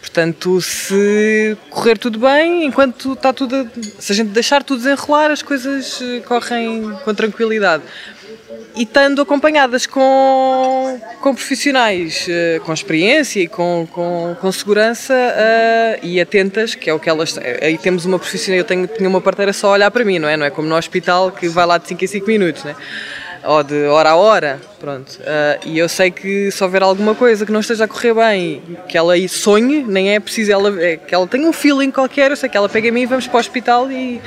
Portanto, 0.00 0.60
se 0.62 1.56
correr 1.68 1.98
tudo 1.98 2.18
bem, 2.18 2.64
enquanto 2.64 3.12
está 3.12 3.32
tudo. 3.32 3.68
Se 3.98 4.12
a 4.12 4.14
gente 4.14 4.28
deixar 4.28 4.62
tudo 4.62 4.78
desenrolar, 4.78 5.30
as 5.30 5.42
coisas 5.42 6.00
correm 6.26 6.96
com 7.04 7.14
tranquilidade. 7.14 7.82
E 8.76 8.82
estando 8.82 9.22
acompanhadas 9.22 9.86
com, 9.86 11.00
com 11.22 11.34
profissionais 11.34 12.28
com 12.64 12.72
experiência 12.72 13.40
e 13.40 13.48
com, 13.48 13.88
com, 13.90 14.36
com 14.38 14.52
segurança 14.52 15.14
uh, 15.14 16.06
e 16.06 16.20
atentas, 16.20 16.74
que 16.74 16.90
é 16.90 16.92
o 16.92 17.00
que 17.00 17.08
elas. 17.08 17.38
Aí 17.62 17.78
temos 17.78 18.04
uma 18.04 18.18
profissional, 18.18 18.58
eu 18.58 18.64
tenho, 18.64 18.86
tinha 18.86 19.08
uma 19.08 19.20
parteira 19.20 19.52
só 19.54 19.68
a 19.68 19.72
olhar 19.72 19.90
para 19.90 20.04
mim, 20.04 20.18
não 20.18 20.28
é? 20.28 20.36
Não 20.36 20.44
é 20.44 20.50
como 20.50 20.68
no 20.68 20.76
hospital 20.76 21.32
que 21.32 21.48
vai 21.48 21.64
lá 21.64 21.78
de 21.78 21.88
5 21.88 22.04
em 22.04 22.06
5 22.06 22.26
minutos, 22.26 22.64
não 22.64 22.72
é? 22.72 22.76
ou 23.46 23.62
de 23.62 23.86
hora 23.86 24.10
a 24.10 24.16
hora, 24.16 24.60
pronto. 24.78 25.10
Uh, 25.20 25.66
e 25.66 25.78
eu 25.78 25.88
sei 25.88 26.10
que 26.10 26.50
se 26.50 26.62
houver 26.62 26.82
alguma 26.82 27.14
coisa 27.14 27.46
que 27.46 27.52
não 27.52 27.60
esteja 27.60 27.84
a 27.84 27.88
correr 27.88 28.12
bem, 28.12 28.62
que 28.88 28.98
ela 28.98 29.14
sonhe, 29.28 29.84
nem 29.84 30.14
é 30.14 30.20
preciso 30.20 30.52
ela, 30.52 30.82
é, 30.82 30.96
que 30.96 31.14
ela 31.14 31.26
tenha 31.26 31.48
um 31.48 31.52
feeling 31.52 31.90
qualquer, 31.90 32.30
eu 32.30 32.36
sei 32.36 32.48
que 32.48 32.56
ela 32.56 32.68
pega 32.68 32.88
em 32.88 32.90
mim 32.90 33.02
e 33.02 33.06
vamos 33.06 33.26
para 33.26 33.36
o 33.36 33.40
hospital 33.40 33.90
e 33.90 34.20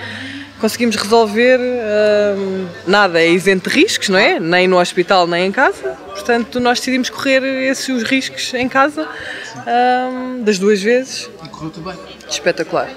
conseguimos 0.60 0.96
resolver. 0.96 1.60
Uh, 1.60 2.68
nada 2.86 3.22
é 3.22 3.30
isento 3.30 3.70
de 3.70 3.76
riscos, 3.76 4.10
não 4.10 4.20
é? 4.20 4.40
Nem 4.40 4.68
no 4.68 4.80
hospital, 4.80 5.26
nem 5.26 5.48
em 5.48 5.52
casa. 5.52 5.98
Portanto, 6.20 6.60
nós 6.60 6.80
decidimos 6.80 7.10
correr 7.10 7.44
esses 7.70 7.88
os 7.90 8.04
riscos 8.04 8.54
em 8.54 8.68
casa, 8.68 9.04
uh, 9.04 10.44
das 10.44 10.60
duas 10.60 10.82
vezes. 10.82 11.30
E 11.44 11.48
correu 11.48 11.72
tudo 11.72 11.90
bem. 11.90 12.00
Espetacular 12.30 12.90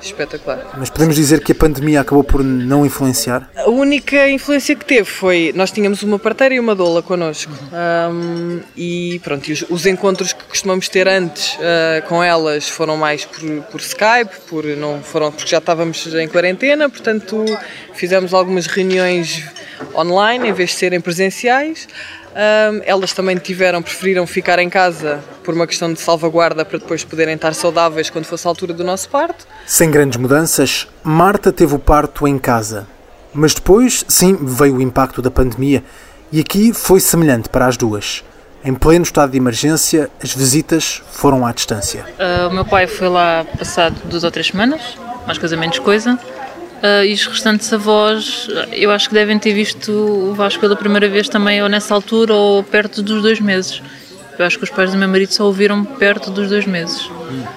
espetacular. 0.00 0.74
Mas 0.78 0.90
podemos 0.90 1.16
dizer 1.16 1.40
que 1.40 1.52
a 1.52 1.54
pandemia 1.54 2.00
acabou 2.00 2.22
por 2.22 2.42
não 2.44 2.84
influenciar? 2.86 3.50
A 3.56 3.68
única 3.68 4.28
influência 4.28 4.74
que 4.74 4.84
teve 4.84 5.04
foi 5.04 5.52
nós 5.54 5.70
tínhamos 5.70 6.02
uma 6.02 6.18
parteira 6.18 6.54
e 6.54 6.60
uma 6.60 6.74
doula 6.74 7.02
connosco 7.02 7.52
um, 7.72 8.60
e 8.76 9.20
pronto, 9.24 9.48
e 9.48 9.52
os, 9.52 9.64
os, 9.68 9.86
encontros 9.86 10.32
que 10.32 10.44
costumamos 10.44 10.88
ter 10.88 11.08
antes 11.08 11.54
uh, 11.54 12.06
com 12.08 12.22
elas 12.22 12.68
foram 12.68 12.96
mais 12.96 13.24
por, 13.24 13.40
por 13.64 13.80
Skype, 13.80 14.40
por 14.48 14.64
não 14.64 15.02
foram 15.02 15.32
porque 15.32 15.50
já 15.50 15.58
estávamos 15.58 16.06
em 16.14 16.28
quarentena, 16.28 16.88
portanto 16.88 17.44
fizemos 17.94 18.32
algumas 18.32 18.66
reuniões 18.66 19.42
online 19.94 20.48
em 20.48 20.52
vez 20.52 20.70
de 20.70 20.76
serem 20.76 21.00
presenciais. 21.00 21.88
Um, 22.34 22.82
elas 22.84 23.12
também 23.12 23.36
tiveram, 23.36 23.80
preferiram 23.80 24.26
ficar 24.26 24.58
em 24.58 24.68
casa 24.68 25.22
por 25.44 25.54
uma 25.54 25.66
questão 25.66 25.92
de 25.92 26.00
salvaguarda 26.00 26.64
para 26.64 26.78
depois 26.78 27.04
poderem 27.04 27.36
estar 27.36 27.54
saudáveis 27.54 28.10
quando 28.10 28.24
fosse 28.24 28.46
a 28.46 28.50
altura 28.50 28.72
do 28.72 28.82
nosso 28.82 29.08
parto. 29.08 29.46
Sem 29.66 29.88
grandes 29.90 30.18
mudanças, 30.18 30.88
Marta 31.02 31.52
teve 31.52 31.74
o 31.74 31.78
parto 31.78 32.26
em 32.26 32.36
casa. 32.36 32.88
Mas 33.32 33.54
depois, 33.54 34.04
sim, 34.08 34.36
veio 34.40 34.76
o 34.76 34.82
impacto 34.82 35.22
da 35.22 35.30
pandemia 35.30 35.84
e 36.32 36.40
aqui 36.40 36.72
foi 36.72 36.98
semelhante 36.98 37.48
para 37.48 37.66
as 37.66 37.76
duas. 37.76 38.24
Em 38.64 38.74
pleno 38.74 39.04
estado 39.04 39.30
de 39.30 39.36
emergência, 39.36 40.10
as 40.22 40.32
visitas 40.34 41.02
foram 41.12 41.46
à 41.46 41.52
distância. 41.52 42.04
Uh, 42.18 42.48
o 42.48 42.54
meu 42.54 42.64
pai 42.64 42.86
foi 42.86 43.08
lá 43.08 43.44
passado 43.58 43.94
duas 44.06 44.24
ou 44.24 44.30
três 44.30 44.48
semanas, 44.48 44.96
mais 45.26 45.38
coisa 45.38 45.56
menos 45.56 45.78
coisa. 45.78 46.18
Uh, 46.84 47.02
e 47.02 47.14
os 47.14 47.26
restantes 47.26 47.72
avós, 47.72 48.46
eu 48.70 48.90
acho 48.90 49.08
que 49.08 49.14
devem 49.14 49.38
ter 49.38 49.54
visto 49.54 49.90
o 49.90 50.34
Vasco 50.34 50.60
pela 50.60 50.76
primeira 50.76 51.08
vez 51.08 51.30
também, 51.30 51.62
ou 51.62 51.68
nessa 51.68 51.94
altura, 51.94 52.34
ou 52.34 52.62
perto 52.62 53.02
dos 53.02 53.22
dois 53.22 53.40
meses. 53.40 53.80
Eu 54.38 54.44
acho 54.44 54.58
que 54.58 54.64
os 54.64 54.70
pais 54.70 54.92
do 54.92 54.98
meu 54.98 55.08
marido 55.08 55.32
só 55.32 55.46
ouviram 55.46 55.82
perto 55.82 56.30
dos 56.30 56.50
dois 56.50 56.66
meses. 56.66 57.08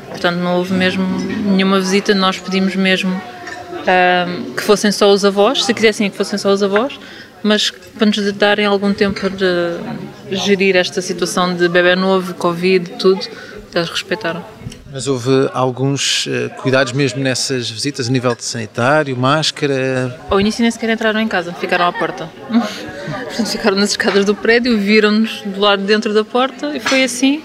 Portanto, 0.08 0.38
não 0.38 0.56
houve 0.56 0.74
mesmo 0.74 1.04
nenhuma 1.46 1.78
visita, 1.78 2.16
nós 2.16 2.40
pedimos 2.40 2.74
mesmo 2.78 3.12
uh, 3.12 4.54
que 4.54 4.64
fossem 4.64 4.94
só 4.94 5.12
os 5.12 5.26
avós, 5.26 5.66
se 5.66 5.74
quisessem 5.74 6.10
que 6.10 6.16
fossem 6.16 6.40
só 6.40 6.50
os 6.50 6.64
avós, 6.64 6.98
mas 7.44 7.70
para 7.70 8.06
nos 8.06 8.32
darem 8.32 8.66
algum 8.66 8.94
tempo 8.94 9.30
de 9.30 10.38
gerir 10.38 10.78
esta 10.78 11.02
situação 11.02 11.54
de 11.54 11.68
bebê 11.68 11.98
novo, 11.98 12.34
Covid, 12.34 12.92
tudo, 12.92 13.20
eles 13.76 13.90
respeitaram. 13.90 14.46
Mas 14.98 15.06
houve 15.06 15.30
alguns 15.54 16.25
uh, 16.25 16.50
cuidados 16.60 16.92
mesmo 16.92 17.22
nessas 17.22 17.70
visitas 17.70 18.10
a 18.10 18.12
nível 18.12 18.34
de 18.34 18.44
sanitário, 18.44 19.16
máscara? 19.16 20.20
Ao 20.27 20.42
início 20.42 20.63
nem 20.63 20.72
sequer 20.72 20.89
entraram 20.89 21.20
em 21.20 21.27
casa, 21.27 21.54
ficaram 21.54 21.86
à 21.86 21.94
porta. 21.94 22.27
Portanto, 22.50 23.46
ficaram 23.46 23.77
nas 23.77 23.92
escadas 23.92 24.25
do 24.25 24.34
prédio, 24.34 24.75
viram-nos 24.75 25.44
do 25.46 25.60
lado 25.60 25.82
de 25.82 25.86
dentro 25.86 26.16
da 26.16 26.25
porta 26.25 26.75
e 26.75 26.80
foi 26.80 27.04
assim 27.04 27.44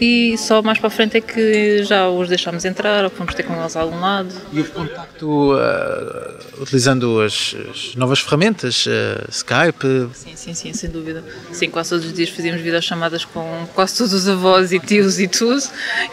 e 0.00 0.36
só 0.38 0.62
mais 0.62 0.78
para 0.78 0.88
a 0.88 0.90
frente 0.90 1.16
é 1.16 1.20
que 1.20 1.82
já 1.84 2.08
os 2.08 2.28
deixámos 2.28 2.64
entrar 2.64 3.04
ou 3.04 3.10
fomos 3.10 3.34
ter 3.34 3.42
com 3.42 3.54
eles 3.54 3.76
a 3.76 3.80
algum 3.80 4.00
lado. 4.00 4.32
E 4.52 4.58
houve 4.58 4.70
contacto 4.70 5.54
uh, 5.54 6.62
utilizando 6.62 7.20
as, 7.20 7.54
as, 7.70 7.94
novas 7.94 8.20
ferramentas, 8.20 8.86
uh, 8.86 9.30
Skype? 9.30 10.08
Sim, 10.14 10.36
sim, 10.36 10.54
sim, 10.54 10.72
sem 10.72 10.90
dúvida. 10.90 11.24
Sim, 11.52 11.70
quase 11.70 11.90
todos 11.90 12.06
os 12.06 12.12
dias 12.12 12.28
fazíamos 12.28 12.60
videochamadas 12.60 13.24
com 13.24 13.66
quase 13.74 13.96
todos 13.96 14.12
os 14.12 14.28
avós 14.28 14.72
e 14.72 14.78
tios 14.78 15.18
e 15.18 15.28
tudo, 15.28 15.62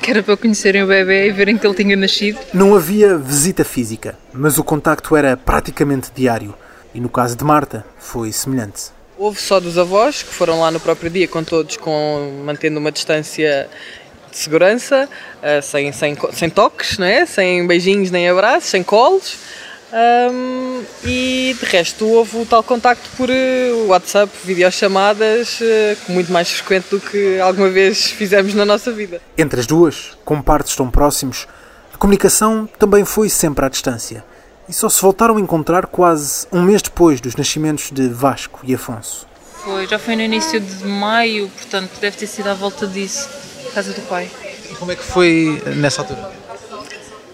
que 0.02 0.12
era 0.12 0.24
para 0.24 0.38
conhecerem 0.38 0.84
o 0.84 0.88
bebê 0.88 1.28
e 1.28 1.32
verem 1.32 1.58
que 1.58 1.66
ele 1.66 1.76
tinha 1.76 1.96
nascido. 1.96 2.40
Não 2.54 2.76
havia 2.76 3.18
visita 3.18 3.64
física, 3.64 4.18
mas 4.34 4.58
o 4.58 4.64
contacto 4.64 5.16
era 5.16 5.36
praticamente 5.36 6.10
diário. 6.16 6.54
E 6.94 7.00
no 7.00 7.10
caso 7.10 7.36
de 7.36 7.44
Marta, 7.44 7.84
foi 7.98 8.32
semelhante. 8.32 8.92
Houve 9.24 9.40
só 9.40 9.58
dos 9.58 9.78
avós, 9.78 10.22
que 10.22 10.34
foram 10.34 10.60
lá 10.60 10.70
no 10.70 10.82
próprio 10.82 11.10
dia 11.10 11.30
com 11.30 11.42
todos, 11.46 11.78
com, 11.78 12.42
mantendo 12.44 12.78
uma 12.78 12.92
distância 12.92 13.70
de 14.30 14.38
segurança, 14.38 15.08
uh, 15.38 15.62
sem, 15.62 15.94
sem, 15.94 16.18
sem 16.34 16.50
toques, 16.50 16.98
não 16.98 17.08
é? 17.08 17.26
sem 17.26 17.66
beijinhos 17.66 18.12
nem 18.12 18.28
abraços, 18.28 18.70
sem 18.70 18.84
colos. 18.84 19.38
Um, 19.94 20.84
e 21.06 21.56
de 21.58 21.66
resto 21.68 22.06
houve 22.06 22.36
o 22.36 22.46
tal 22.46 22.62
contacto 22.64 23.10
por 23.16 23.30
uh, 23.30 23.88
WhatsApp, 23.88 24.30
videochamadas, 24.44 25.62
uh, 25.62 26.12
muito 26.12 26.30
mais 26.30 26.52
frequente 26.52 26.88
do 26.90 27.00
que 27.00 27.40
alguma 27.40 27.70
vez 27.70 28.08
fizemos 28.08 28.54
na 28.54 28.66
nossa 28.66 28.92
vida. 28.92 29.22
Entre 29.38 29.58
as 29.58 29.66
duas, 29.66 30.18
com 30.26 30.42
partos 30.42 30.76
tão 30.76 30.92
próximos, 30.92 31.48
a 31.94 31.98
comunicação 31.98 32.68
também 32.78 33.06
foi 33.06 33.30
sempre 33.30 33.64
à 33.64 33.70
distância 33.70 34.26
e 34.68 34.74
só 34.74 34.90
se 34.90 35.02
voltaram 35.02 35.38
a 35.38 35.40
encontrar 35.42 35.88
quase 35.88 36.48
um 36.52 36.62
mês 36.62 36.82
depois 36.82 37.20
dos 37.20 37.36
nascimentos 37.36 37.92
de 37.92 38.08
Vasco 38.08 38.62
e 38.64 38.74
Afonso. 38.74 39.28
Foi, 39.64 39.88
já 39.88 39.98
foi 39.98 40.16
no 40.16 40.22
início 40.22 40.60
de 40.60 40.86
maio, 40.86 41.50
portanto 41.50 41.92
deve 42.00 42.18
ter 42.18 42.28
sido 42.28 42.48
à 42.48 42.54
volta 42.54 42.86
disso, 42.86 43.30
casa 43.74 43.94
do 43.94 44.02
pai. 44.02 44.30
E 44.70 44.76
como 44.76 44.92
é 44.92 44.96
que 44.96 45.04
foi 45.04 45.62
nessa 45.76 46.02
altura? 46.02 46.44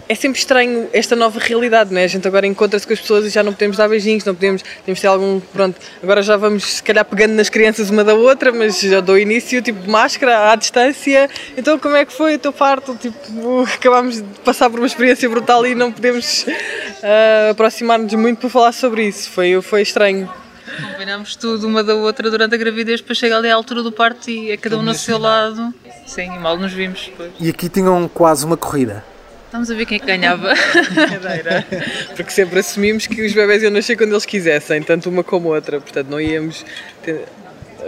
é 0.09 0.15
sempre 0.15 0.39
estranho 0.39 0.89
esta 0.91 1.15
nova 1.15 1.39
realidade, 1.39 1.93
não 1.93 2.01
é? 2.01 2.03
A 2.03 2.07
gente 2.07 2.27
agora 2.27 2.48
encontra-se 2.48 2.86
com 2.86 2.91
as 2.91 3.00
pessoas 3.00 3.25
e 3.25 3.29
já 3.29 3.43
não 3.43 3.53
podemos 3.53 3.77
dar 3.77 3.88
beijinhos, 3.88 4.25
não 4.25 4.33
podemos, 4.33 4.63
temos 4.83 4.98
de 4.98 5.01
ter 5.01 5.07
algum, 5.07 5.39
pronto, 5.39 5.79
agora 6.01 6.24
já 6.24 6.36
vamos 6.36 6.77
se 6.77 6.83
calhar 6.83 7.05
pegando 7.05 7.33
nas 7.33 7.48
crianças 7.48 7.91
uma 7.91 8.03
da 8.03 8.15
outra, 8.15 8.51
mas 8.51 8.79
já 8.79 9.01
dou 9.01 9.19
início, 9.19 9.62
tipo, 9.62 9.79
de 9.79 9.88
máscara, 9.88 10.51
à 10.51 10.55
distância, 10.55 11.29
então 11.55 11.77
como 11.77 11.95
é 11.95 12.05
que 12.05 12.12
foi 12.12 12.36
o 12.36 12.39
teu 12.39 12.51
parto? 12.51 12.95
Tipo, 12.95 13.62
acabámos 13.71 14.15
de 14.15 14.24
passar 14.43 14.67
por 14.71 14.79
uma 14.79 14.88
experiência 14.88 15.29
brutal 15.29 15.63
e 15.67 15.75
não 15.75 15.91
podemos 15.91 16.43
uh, 17.03 17.51
aproximar-nos 17.51 18.13
muito 18.13 18.39
para 18.39 18.50
falar 18.50 18.72
sobre 18.72 19.08
isso, 19.08 19.29
foi, 19.29 19.62
foi 19.62 19.82
estranho. 19.82 20.32
Combinámos 20.91 21.36
tudo 21.36 21.68
uma 21.68 21.84
da 21.84 21.96
outra 21.96 22.29
durante 22.29 22.56
a 22.56 22.58
gravidez, 22.58 23.01
depois 23.01 23.18
chega 23.18 23.38
ali 23.38 23.50
à 23.50 23.56
altura 23.56 23.82
do 23.82 23.91
parto 23.91 24.29
e 24.29 24.51
é 24.51 24.58
cada 24.58 24.77
um 24.77 24.82
no 24.82 24.94
seu 24.94 25.18
lado. 25.18 25.74
Sim, 26.06 26.29
mal 26.39 26.58
nos 26.58 26.72
vimos 26.72 27.06
depois. 27.06 27.32
E 27.39 27.50
aqui 27.50 27.68
tinham 27.68 28.08
quase 28.08 28.46
uma 28.46 28.56
corrida. 28.56 29.03
Estamos 29.46 29.72
a 29.72 29.74
ver 29.74 29.88
quem 29.88 29.96
é 29.96 30.00
que 30.00 30.06
ganhava. 30.06 30.53
Porque 32.15 32.29
sempre 32.29 32.60
assumimos 32.60 33.08
que 33.08 33.20
os 33.25 33.34
bebés 33.34 33.63
iam 33.63 33.72
nascer 33.72 33.98
quando 33.98 34.12
eles 34.12 34.25
quisessem, 34.25 34.84
tanto 34.84 35.10
uma 35.10 35.24
como 35.24 35.50
outra. 35.50 35.82
Portanto, 35.82 36.08
não 36.08 36.22
íamos 36.22 36.63
ter, 37.01 37.25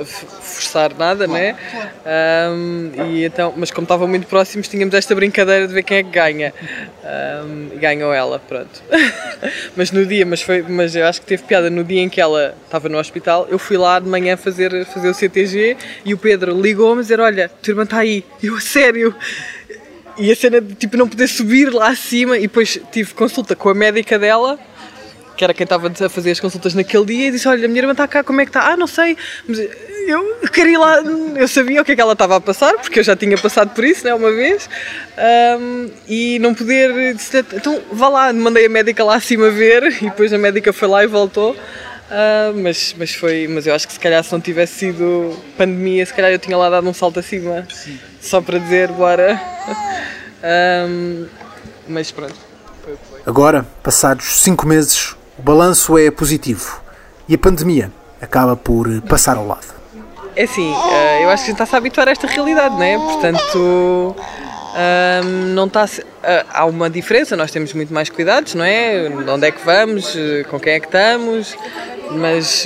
forçar 0.06 0.92
nada, 0.98 1.26
claro, 1.26 1.32
né? 1.32 1.56
Claro. 1.72 2.56
Um, 2.56 2.92
e 3.08 3.26
então, 3.26 3.54
mas 3.56 3.72
como 3.72 3.86
estavam 3.86 4.08
muito 4.08 4.28
próximos, 4.28 4.68
tínhamos 4.68 4.94
esta 4.94 5.14
brincadeira 5.16 5.68
de 5.68 5.74
ver 5.74 5.84
quem 5.84 5.98
é 5.98 6.04
que 6.04 6.10
ganha. 6.10 6.54
Um, 7.04 7.80
ganhou 7.80 8.14
ela, 8.14 8.40
pronto. 8.40 8.82
mas 9.76 9.92
no 9.92 10.06
dia, 10.06 10.26
mas, 10.26 10.42
foi, 10.42 10.62
mas 10.62 10.96
eu 10.96 11.06
acho 11.06 11.22
que 11.22 11.28
teve 11.28 11.44
piada 11.44 11.70
no 11.70 11.84
dia 11.84 12.02
em 12.02 12.10
que 12.10 12.22
ela 12.22 12.56
estava 12.66 12.90
no 12.90 12.98
hospital. 12.98 13.48
Eu 13.50 13.60
fui 13.60 13.78
lá 13.78 14.00
de 14.00 14.08
manhã 14.08 14.38
fazer, 14.38 14.86
fazer 14.86 15.10
o 15.10 15.14
CTG 15.14 15.78
e 16.06 16.14
o 16.14 16.18
Pedro 16.18 16.60
ligou-me 16.60 17.00
a 17.00 17.02
dizer: 17.04 17.20
Olha, 17.20 17.50
tua 17.62 17.72
irmã 17.72 17.84
está 17.84 18.00
aí. 18.00 18.24
Eu, 18.42 18.56
a 18.56 18.62
sério. 18.62 19.16
E 20.18 20.32
a 20.32 20.36
cena 20.36 20.60
de 20.60 20.76
tipo 20.76 20.98
não 20.98 21.08
poder 21.08 21.28
subir 21.28 21.74
lá 21.74 21.88
acima 21.90 22.38
e 22.38 22.42
depois 22.42 22.80
tive 22.92 23.14
consulta 23.14 23.56
com 23.56 23.70
a 23.70 23.74
médica 23.74 24.20
dela, 24.20 24.60
que 25.42 25.46
era 25.46 25.54
quem 25.56 25.64
estava 25.64 25.88
a 25.88 26.10
fazer 26.10 26.30
as 26.30 26.40
consultas 26.40 26.76
naquele 26.76 27.04
dia, 27.06 27.28
e 27.30 27.32
disse: 27.32 27.48
Olha, 27.48 27.66
a 27.66 27.68
minha 27.68 27.82
irmã 27.82 27.94
está 27.94 28.08
cá, 28.08 28.24
como 28.24 28.40
é 28.42 28.46
que 28.46 28.52
está? 28.52 28.72
Ah, 28.72 28.78
não 28.78 28.86
sei, 28.86 29.18
mas 29.48 29.58
eu 29.58 30.36
queria 30.54 30.74
ir 30.74 30.78
lá, 30.78 30.98
eu 31.36 31.48
sabia 31.48 31.82
o 31.82 31.86
que 31.86 31.94
é 31.94 31.96
que 31.96 32.02
ela 32.02 32.14
estava 32.14 32.36
a 32.36 32.40
passar, 32.40 32.76
porque 32.76 33.00
eu 33.00 33.04
já 33.04 33.16
tinha 33.16 33.36
passado 33.40 33.74
por 33.74 33.84
isso, 33.84 34.06
né, 34.06 34.14
uma 34.14 34.32
vez, 34.32 34.70
um, 35.60 35.90
e 36.08 36.38
não 36.38 36.54
poder. 36.54 37.16
Disse, 37.16 37.40
então 37.40 37.82
vá 37.92 38.08
lá, 38.08 38.32
mandei 38.32 38.68
a 38.68 38.70
médica 38.70 39.04
lá 39.04 39.16
acima 39.16 39.50
ver, 39.50 39.84
e 40.00 40.06
depois 40.06 40.32
a 40.32 40.38
médica 40.38 40.72
foi 40.72 40.88
lá 40.88 41.04
e 41.04 41.08
voltou. 41.08 41.54
Uh, 41.54 42.62
mas, 42.62 42.94
mas 43.00 43.16
foi, 43.16 43.48
mas 43.48 43.66
eu 43.66 43.74
acho 43.74 43.88
que 43.88 43.94
se 43.94 44.00
calhar 44.00 44.24
se 44.24 44.32
não 44.32 44.40
tivesse 44.40 44.74
sido 44.74 45.36
pandemia, 45.58 46.06
se 46.06 46.14
calhar 46.14 46.30
eu 46.30 46.38
tinha 46.38 46.56
lá 46.56 46.70
dado 46.70 46.88
um 46.88 46.94
salto 46.94 47.20
acima, 47.20 47.66
Sim. 47.74 47.98
só 48.22 48.42
para 48.42 48.60
dizer 48.60 48.90
bora. 48.90 49.42
Um, 50.44 51.26
mas 51.88 52.12
pronto. 52.12 52.52
Agora, 53.26 53.66
passados 53.84 54.26
cinco 54.26 54.68
meses, 54.68 55.16
o 55.38 55.42
balanço 55.42 55.98
é 55.98 56.10
positivo 56.12 56.82
e 57.28 57.36
a 57.36 57.38
pandemia 57.38 57.92
acaba 58.22 58.56
por 58.56 59.02
passar 59.02 59.38
ao 59.38 59.48
lado. 59.48 59.74
É 60.36 60.44
assim, 60.44 60.74
ah, 60.74 61.22
eu 61.22 61.30
acho 61.30 61.44
que 61.44 61.52
a 61.52 61.54
gente 61.54 61.62
está 61.62 61.78
a 61.78 61.80
habituar 61.80 62.08
a 62.08 62.12
esta 62.12 62.28
realidade, 62.28 62.76
não 62.76 62.84
é? 62.84 62.98
Portanto, 62.98 64.16
não 65.54 65.66
está 65.66 65.86
ah, 66.24 66.46
há 66.54 66.66
uma 66.66 66.90
diferença, 66.90 67.36
nós 67.36 67.52
temos 67.52 67.74
muito 67.74 67.94
mais 67.94 68.10
cuidados, 68.10 68.56
não 68.56 68.64
é? 68.64 69.10
Onde 69.28 69.48
é 69.48 69.52
que 69.52 69.64
vamos, 69.66 70.16
com 70.50 70.60
quem 70.60 70.74
é 70.74 70.80
que 70.80 70.88
estamos, 70.88 71.56
mas 72.12 72.66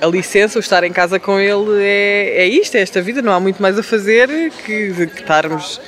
a 0.00 0.06
licença, 0.06 0.58
o 0.58 0.60
estar 0.60 0.82
em 0.84 0.92
casa 0.92 1.18
com 1.18 1.38
ele 1.38 1.82
é, 1.82 2.42
é 2.42 2.46
isto, 2.46 2.74
é 2.76 2.80
esta 2.80 3.00
vida, 3.00 3.22
não 3.22 3.32
há 3.32 3.40
muito 3.40 3.60
mais 3.60 3.78
a 3.78 3.82
fazer 3.82 4.28
que, 4.64 4.92
que 4.92 5.20
estarmos 5.20 5.80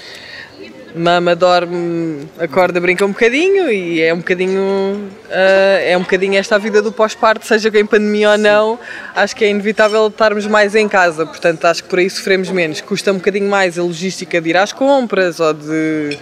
Mama 0.95 1.35
dorme, 1.35 2.29
acorda, 2.39 2.79
brinca 2.79 3.05
um 3.05 3.13
bocadinho 3.13 3.71
e 3.71 4.03
é 4.03 4.13
um 4.13 4.19
bocadinho, 4.19 4.61
uh, 4.61 5.81
é 5.87 5.97
um 5.97 6.03
bocadinho 6.03 6.39
esta 6.39 6.57
a 6.57 6.59
vida 6.59 6.83
do 6.83 6.93
pós-parto, 6.93 7.47
seja 7.47 7.69
em 7.69 7.87
pandemia 7.87 8.33
ou 8.33 8.39
não, 8.39 8.79
acho 9.15 9.35
que 9.35 9.45
é 9.45 9.49
inevitável 9.49 10.07
estarmos 10.09 10.47
mais 10.47 10.75
em 10.75 10.87
casa, 10.89 11.25
portanto 11.25 11.65
acho 11.65 11.83
que 11.85 11.89
por 11.89 11.99
aí 11.99 12.11
sofremos 12.11 12.51
menos. 12.51 12.83
Custa 12.83 13.11
um 13.11 13.17
bocadinho 13.17 13.49
mais 13.49 13.79
a 13.79 13.83
logística 13.83 14.39
de 14.41 14.51
ir 14.51 14.57
às 14.57 14.73
compras 14.73 15.41
ou 15.41 15.55
de. 15.55 16.19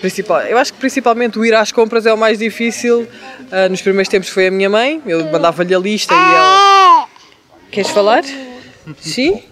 Principal, 0.00 0.40
eu 0.42 0.56
acho 0.56 0.72
que 0.72 0.78
principalmente 0.78 1.38
o 1.38 1.44
ir 1.44 1.54
às 1.54 1.72
compras 1.72 2.06
é 2.06 2.14
o 2.14 2.16
mais 2.16 2.38
difícil. 2.38 3.00
Uh, 3.02 3.68
nos 3.68 3.82
primeiros 3.82 4.08
tempos 4.08 4.28
foi 4.28 4.46
a 4.46 4.50
minha 4.50 4.70
mãe, 4.70 5.02
eu 5.04 5.30
mandava-lhe 5.30 5.74
a 5.74 5.78
lista 5.78 6.14
e 6.14 6.16
ela. 6.16 7.08
Queres 7.70 7.90
falar? 7.90 8.24
Sim? 8.98 9.42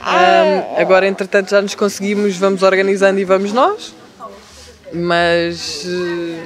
Um, 0.00 0.80
agora, 0.80 1.06
entretanto, 1.06 1.50
já 1.50 1.60
nos 1.60 1.74
conseguimos, 1.74 2.36
vamos 2.36 2.62
organizando 2.62 3.20
e 3.20 3.24
vamos 3.24 3.52
nós. 3.52 3.94
Mas 4.92 5.86
eh, 5.86 6.42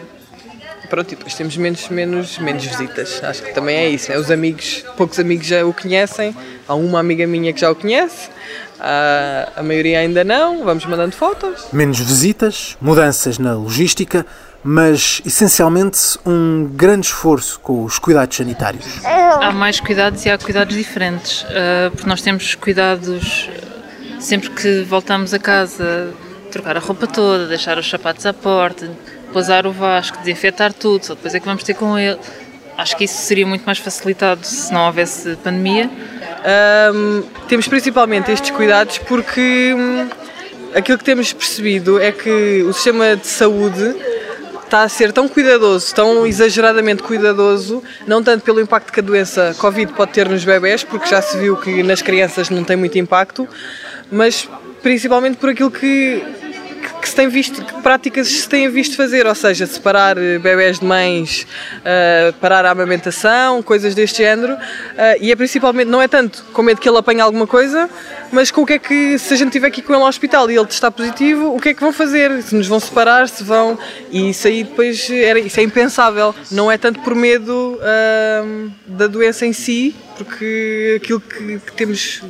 pronto, 0.90 1.12
e 1.12 1.16
depois 1.16 1.34
temos 1.34 1.56
menos, 1.56 1.88
menos, 1.88 2.38
menos 2.38 2.64
visitas. 2.64 3.22
Acho 3.22 3.42
que 3.42 3.54
também 3.54 3.76
é 3.76 3.88
isso. 3.88 4.10
Né? 4.10 4.18
Os 4.18 4.30
amigos, 4.30 4.84
poucos 4.96 5.18
amigos 5.18 5.46
já 5.46 5.64
o 5.64 5.72
conhecem. 5.72 6.34
Há 6.68 6.74
uma 6.74 7.00
amiga 7.00 7.26
minha 7.26 7.52
que 7.52 7.60
já 7.60 7.70
o 7.70 7.74
conhece. 7.74 8.28
Uh, 8.74 9.52
a 9.56 9.62
maioria 9.62 10.00
ainda 10.00 10.24
não. 10.24 10.64
Vamos 10.64 10.84
mandando 10.84 11.14
fotos. 11.16 11.66
Menos 11.72 12.00
visitas, 12.00 12.76
mudanças 12.80 13.38
na 13.38 13.54
logística, 13.54 14.26
mas 14.64 15.20
essencialmente 15.26 16.18
um 16.24 16.64
grande 16.72 17.06
esforço 17.06 17.60
com 17.60 17.84
os 17.84 17.98
cuidados 17.98 18.34
sanitários. 18.34 19.04
Há 19.04 19.52
mais 19.52 19.78
cuidados 19.78 20.24
e 20.24 20.30
há 20.30 20.38
cuidados 20.38 20.74
diferentes, 20.74 21.42
uh, 21.42 21.90
porque 21.90 22.08
nós 22.08 22.22
temos 22.22 22.54
cuidados 22.54 23.50
sempre 24.18 24.48
que 24.48 24.82
voltamos 24.82 25.34
a 25.34 25.38
casa, 25.38 26.14
trocar 26.50 26.78
a 26.78 26.80
roupa 26.80 27.06
toda, 27.06 27.46
deixar 27.46 27.76
os 27.76 27.88
sapatos 27.88 28.24
à 28.24 28.32
porta, 28.32 28.90
pousar 29.34 29.66
o 29.66 29.72
vasco, 29.72 30.16
desinfetar 30.18 30.72
tudo, 30.72 31.04
só 31.04 31.14
depois 31.14 31.34
é 31.34 31.40
que 31.40 31.46
vamos 31.46 31.62
ter 31.62 31.74
com 31.74 31.98
ele. 31.98 32.18
Acho 32.78 32.96
que 32.96 33.04
isso 33.04 33.18
seria 33.18 33.46
muito 33.46 33.64
mais 33.64 33.78
facilitado 33.78 34.44
se 34.44 34.72
não 34.72 34.86
houvesse 34.86 35.36
pandemia. 35.36 35.90
Um, 36.94 37.22
temos 37.48 37.68
principalmente 37.68 38.32
estes 38.32 38.50
cuidados 38.50 38.98
porque 38.98 39.74
hum, 39.76 40.08
aquilo 40.74 40.98
que 40.98 41.04
temos 41.04 41.32
percebido 41.32 42.00
é 42.00 42.10
que 42.10 42.62
o 42.62 42.72
sistema 42.72 43.14
de 43.14 43.26
saúde 43.26 43.94
está 44.74 44.82
a 44.82 44.88
ser 44.88 45.12
tão 45.12 45.28
cuidadoso, 45.28 45.94
tão 45.94 46.26
exageradamente 46.26 47.00
cuidadoso, 47.00 47.80
não 48.08 48.20
tanto 48.24 48.42
pelo 48.42 48.60
impacto 48.60 48.92
que 48.92 48.98
a 48.98 49.02
doença 49.02 49.54
Covid 49.56 49.92
pode 49.92 50.10
ter 50.10 50.28
nos 50.28 50.44
bebés, 50.44 50.82
porque 50.82 51.08
já 51.08 51.22
se 51.22 51.38
viu 51.38 51.56
que 51.56 51.80
nas 51.84 52.02
crianças 52.02 52.50
não 52.50 52.64
tem 52.64 52.76
muito 52.76 52.98
impacto, 52.98 53.46
mas 54.10 54.48
principalmente 54.82 55.36
por 55.36 55.50
aquilo 55.50 55.70
que, 55.70 56.20
que 56.92 57.08
se 57.08 57.14
tem 57.14 57.28
visto, 57.28 57.64
que 57.64 57.82
práticas 57.82 58.28
se 58.28 58.48
têm 58.48 58.68
visto 58.68 58.96
fazer, 58.96 59.26
ou 59.26 59.34
seja, 59.34 59.66
separar 59.66 60.18
eh, 60.18 60.38
bebés 60.38 60.78
de 60.78 60.84
mães, 60.84 61.46
uh, 61.78 62.32
parar 62.34 62.64
a 62.64 62.70
amamentação, 62.70 63.62
coisas 63.62 63.94
deste 63.94 64.18
género, 64.18 64.54
uh, 64.54 64.58
e 65.20 65.30
é 65.30 65.36
principalmente, 65.36 65.88
não 65.88 66.00
é 66.00 66.08
tanto 66.08 66.44
com 66.52 66.62
medo 66.62 66.80
que 66.80 66.88
ele 66.88 66.98
apanhe 66.98 67.20
alguma 67.20 67.46
coisa, 67.46 67.88
mas 68.32 68.50
com 68.50 68.62
o 68.62 68.66
que 68.66 68.74
é 68.74 68.78
que, 68.78 69.18
se 69.18 69.34
a 69.34 69.36
gente 69.36 69.48
estiver 69.48 69.68
aqui 69.68 69.82
com 69.82 69.92
ele 69.92 70.02
ao 70.02 70.08
hospital 70.08 70.50
e 70.50 70.56
ele 70.56 70.66
está 70.68 70.90
positivo, 70.90 71.54
o 71.54 71.60
que 71.60 71.70
é 71.70 71.74
que 71.74 71.80
vão 71.80 71.92
fazer? 71.92 72.42
Se 72.42 72.54
nos 72.54 72.66
vão 72.66 72.80
separar, 72.80 73.28
se 73.28 73.44
vão, 73.44 73.78
e 74.10 74.30
isso 74.30 74.46
aí 74.48 74.64
depois, 74.64 75.08
era, 75.10 75.38
isso 75.38 75.60
é 75.60 75.62
impensável, 75.62 76.34
não 76.50 76.70
é 76.70 76.76
tanto 76.76 77.00
por 77.00 77.14
medo 77.14 77.78
uh, 77.78 78.70
da 78.86 79.06
doença 79.06 79.46
em 79.46 79.52
si, 79.52 79.94
porque 80.16 81.00
aquilo 81.02 81.20
que, 81.20 81.58
que 81.58 81.72
temos 81.72 82.22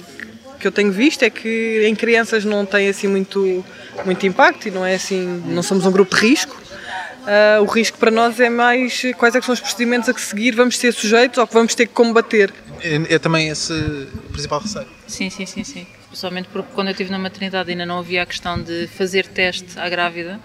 que 0.65 0.69
eu 0.69 0.73
tenho 0.73 0.91
visto 0.91 1.23
é 1.23 1.29
que 1.29 1.85
em 1.87 1.95
crianças 1.95 2.43
não 2.43 2.65
tem 2.65 2.89
assim 2.89 3.07
muito, 3.07 3.63
muito 4.03 4.27
impacto 4.27 4.67
e 4.67 4.71
não 4.71 4.83
é 4.83 4.95
assim, 4.95 5.43
não 5.47 5.63
somos 5.63 5.85
um 5.85 5.93
grupo 5.93 6.17
de 6.17 6.23
risco. 6.23 6.57
Uh, 6.57 7.63
o 7.63 7.67
risco 7.67 7.99
para 7.99 8.11
nós 8.11 8.41
é 8.41 8.49
mais 8.49 9.03
quais 9.19 9.35
é 9.35 9.43
são 9.43 9.53
os 9.53 9.61
procedimentos 9.61 10.09
a 10.09 10.15
que 10.15 10.21
seguir 10.23 10.55
vamos 10.55 10.79
ser 10.79 10.93
sujeitos 10.93 11.37
ou 11.37 11.47
que 11.47 11.53
vamos 11.53 11.75
ter 11.75 11.87
que 11.87 11.93
combater. 11.93 12.51
É, 12.81 13.15
é 13.15 13.19
também 13.19 13.49
esse 13.51 13.75
o 13.75 14.33
principal 14.33 14.59
receio? 14.59 14.87
Sim, 15.07 15.29
sim, 15.29 15.45
sim, 15.45 15.65
sim. 15.65 15.87
Principalmente 16.09 16.49
porque 16.51 16.69
quando 16.75 16.89
eu 16.89 16.93
estive 16.93 17.11
na 17.11 17.19
maternidade 17.19 17.71
ainda 17.71 17.85
não 17.85 17.99
havia 17.99 18.23
a 18.23 18.27
questão 18.27 18.59
de 18.59 18.87
fazer 18.87 19.27
teste 19.27 19.79
à 19.79 19.87
grávida. 19.91 20.41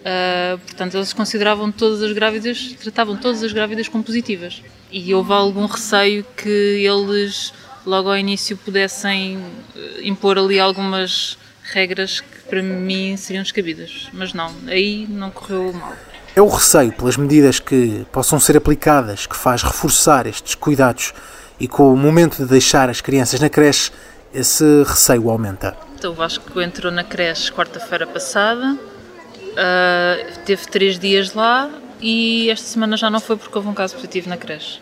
Uh, 0.00 0.58
portanto, 0.60 0.96
eles 0.96 1.12
consideravam 1.12 1.70
todas 1.70 2.02
as 2.02 2.12
grávidas, 2.12 2.74
tratavam 2.80 3.14
todas 3.14 3.42
as 3.42 3.52
grávidas 3.52 3.88
como 3.88 4.02
positivas. 4.02 4.62
E 4.90 5.12
houve 5.12 5.34
algum 5.34 5.66
receio 5.66 6.24
que 6.34 6.48
eles 6.48 7.52
logo 7.86 8.08
ao 8.08 8.16
início 8.16 8.56
pudessem 8.56 9.42
eh, 9.76 10.00
impor 10.02 10.38
ali 10.38 10.58
algumas 10.58 11.38
regras 11.72 12.20
que 12.20 12.40
para 12.48 12.62
mim 12.62 13.16
seriam 13.16 13.42
descabidas. 13.42 14.08
Mas 14.12 14.32
não, 14.32 14.52
aí 14.66 15.06
não 15.08 15.30
correu 15.30 15.72
mal. 15.72 15.92
É 16.34 16.40
o 16.40 16.48
receio 16.48 16.92
pelas 16.92 17.16
medidas 17.16 17.58
que 17.58 18.06
possam 18.12 18.38
ser 18.38 18.56
aplicadas 18.56 19.26
que 19.26 19.36
faz 19.36 19.62
reforçar 19.62 20.26
estes 20.26 20.54
cuidados 20.54 21.12
e 21.58 21.66
com 21.66 21.92
o 21.92 21.96
momento 21.96 22.38
de 22.38 22.46
deixar 22.46 22.88
as 22.88 23.00
crianças 23.00 23.40
na 23.40 23.48
creche, 23.48 23.90
esse 24.32 24.64
receio 24.84 25.28
aumenta. 25.28 25.76
Então, 25.98 26.12
o 26.12 26.14
Vasco 26.14 26.60
entrou 26.60 26.90
na 26.90 27.04
creche 27.04 27.52
quarta-feira 27.52 28.06
passada, 28.06 28.74
uh, 28.74 30.38
teve 30.46 30.66
três 30.66 30.98
dias 30.98 31.34
lá 31.34 31.68
e 32.00 32.48
esta 32.48 32.66
semana 32.66 32.96
já 32.96 33.10
não 33.10 33.20
foi 33.20 33.36
porque 33.36 33.56
houve 33.58 33.68
um 33.68 33.74
caso 33.74 33.96
positivo 33.96 34.28
na 34.28 34.36
creche. 34.36 34.80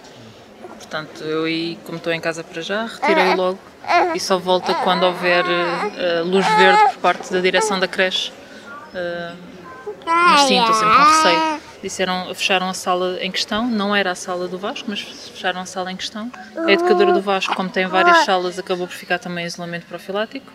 Portanto, 0.89 1.23
eu 1.23 1.45
aí, 1.45 1.79
como 1.85 1.99
estou 1.99 2.11
em 2.11 2.21
casa 2.21 2.43
para 2.43 2.63
já, 2.63 2.87
retirei 2.87 3.35
logo 3.35 3.59
e 4.15 4.19
só 4.19 4.39
volta 4.39 4.75
quando 4.77 5.03
houver 5.03 5.45
uh, 5.45 6.25
luz 6.25 6.47
verde 6.57 6.95
por 6.95 7.01
parte 7.01 7.31
da 7.31 7.41
direção 7.41 7.79
da 7.79 7.87
creche. 7.87 8.33
Uh, 8.95 9.37
mas 10.07 10.41
sim, 10.43 10.59
estou 10.59 10.75
sempre 10.75 10.97
com 10.97 11.03
receio. 11.03 11.61
Disseram, 11.83 12.35
fecharam 12.35 12.69
a 12.71 12.75
sala 12.75 13.19
em 13.21 13.31
questão, 13.31 13.67
não 13.69 13.95
era 13.95 14.13
a 14.13 14.15
sala 14.15 14.49
do 14.49 14.59
Vasco, 14.59 14.87
mas 14.89 15.01
fecharam 15.01 15.61
a 15.61 15.67
sala 15.67 15.93
em 15.93 15.97
questão. 15.97 16.33
A 16.67 16.73
educadora 16.73 17.13
do 17.13 17.21
Vasco, 17.21 17.55
como 17.55 17.69
tem 17.69 17.87
várias 17.87 18.25
salas, 18.25 18.59
acabou 18.59 18.87
por 18.87 18.97
ficar 18.97 19.19
também 19.19 19.45
em 19.45 19.47
isolamento 19.47 19.85
profilático 19.85 20.51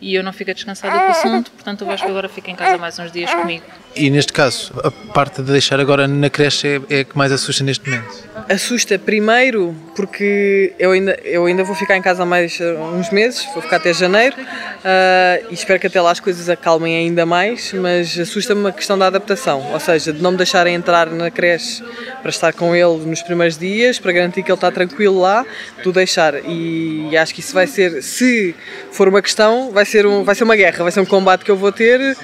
e 0.00 0.14
eu 0.14 0.22
não 0.22 0.32
fico 0.32 0.52
descansada 0.52 0.98
com 0.98 1.06
o 1.06 1.10
assunto, 1.10 1.50
portanto 1.50 1.82
o 1.82 1.86
Vasco 1.86 2.06
agora 2.06 2.28
fica 2.28 2.50
em 2.50 2.54
casa 2.54 2.76
mais 2.76 2.98
uns 2.98 3.10
dias 3.10 3.32
comigo. 3.32 3.64
E 3.94 4.10
neste 4.10 4.32
caso, 4.32 4.72
a 4.84 4.90
parte 4.90 5.42
de 5.42 5.52
deixar 5.52 5.80
agora 5.80 6.06
na 6.06 6.28
creche 6.28 6.68
é, 6.90 7.00
é 7.00 7.04
que 7.04 7.16
mais 7.16 7.32
assusta 7.32 7.64
neste 7.64 7.88
momento? 7.88 8.24
Assusta 8.48 8.98
primeiro 8.98 9.74
porque 9.96 10.74
eu 10.78 10.92
ainda, 10.92 11.18
eu 11.24 11.46
ainda 11.46 11.64
vou 11.64 11.74
ficar 11.74 11.96
em 11.96 12.02
casa 12.02 12.24
mais 12.26 12.60
uh, 12.60 12.78
uns 12.94 13.10
meses, 13.10 13.44
vou 13.54 13.62
ficar 13.62 13.76
até 13.76 13.92
janeiro 13.94 14.36
uh, 14.38 15.46
e 15.50 15.54
espero 15.54 15.80
que 15.80 15.86
até 15.86 16.00
lá 16.00 16.10
as 16.10 16.20
coisas 16.20 16.48
acalmem 16.50 16.94
ainda 16.94 17.24
mais, 17.24 17.72
mas 17.72 18.18
assusta-me 18.18 18.68
a 18.68 18.72
questão 18.72 18.98
da 18.98 19.06
adaptação, 19.06 19.72
ou 19.72 19.80
seja, 19.80 20.12
de 20.12 20.22
não 20.22 20.32
me 20.32 20.36
deixarem 20.36 20.74
entrar 20.74 21.06
na 21.06 21.30
creche 21.30 21.82
para 22.20 22.30
estar 22.30 22.52
com 22.52 22.76
ele 22.76 23.06
nos 23.06 23.22
primeiros 23.22 23.56
dias, 23.56 23.98
para 23.98 24.12
garantir 24.12 24.42
que 24.42 24.50
ele 24.50 24.56
está 24.56 24.70
tranquilo 24.70 25.18
lá, 25.18 25.44
do 25.82 25.92
deixar. 25.92 26.34
E 26.44 27.16
acho 27.16 27.34
que 27.34 27.40
isso 27.40 27.54
vai 27.54 27.66
ser, 27.66 28.02
se 28.02 28.54
for 28.92 29.08
uma 29.08 29.22
questão, 29.22 29.70
vai 29.72 29.86
ser, 29.86 30.06
um, 30.06 30.22
vai 30.22 30.34
ser 30.34 30.44
uma 30.44 30.56
guerra, 30.56 30.82
vai 30.82 30.92
ser 30.92 31.00
um 31.00 31.06
combate 31.06 31.44
que 31.44 31.50
eu 31.50 31.56
vou 31.56 31.72
ter, 31.72 32.16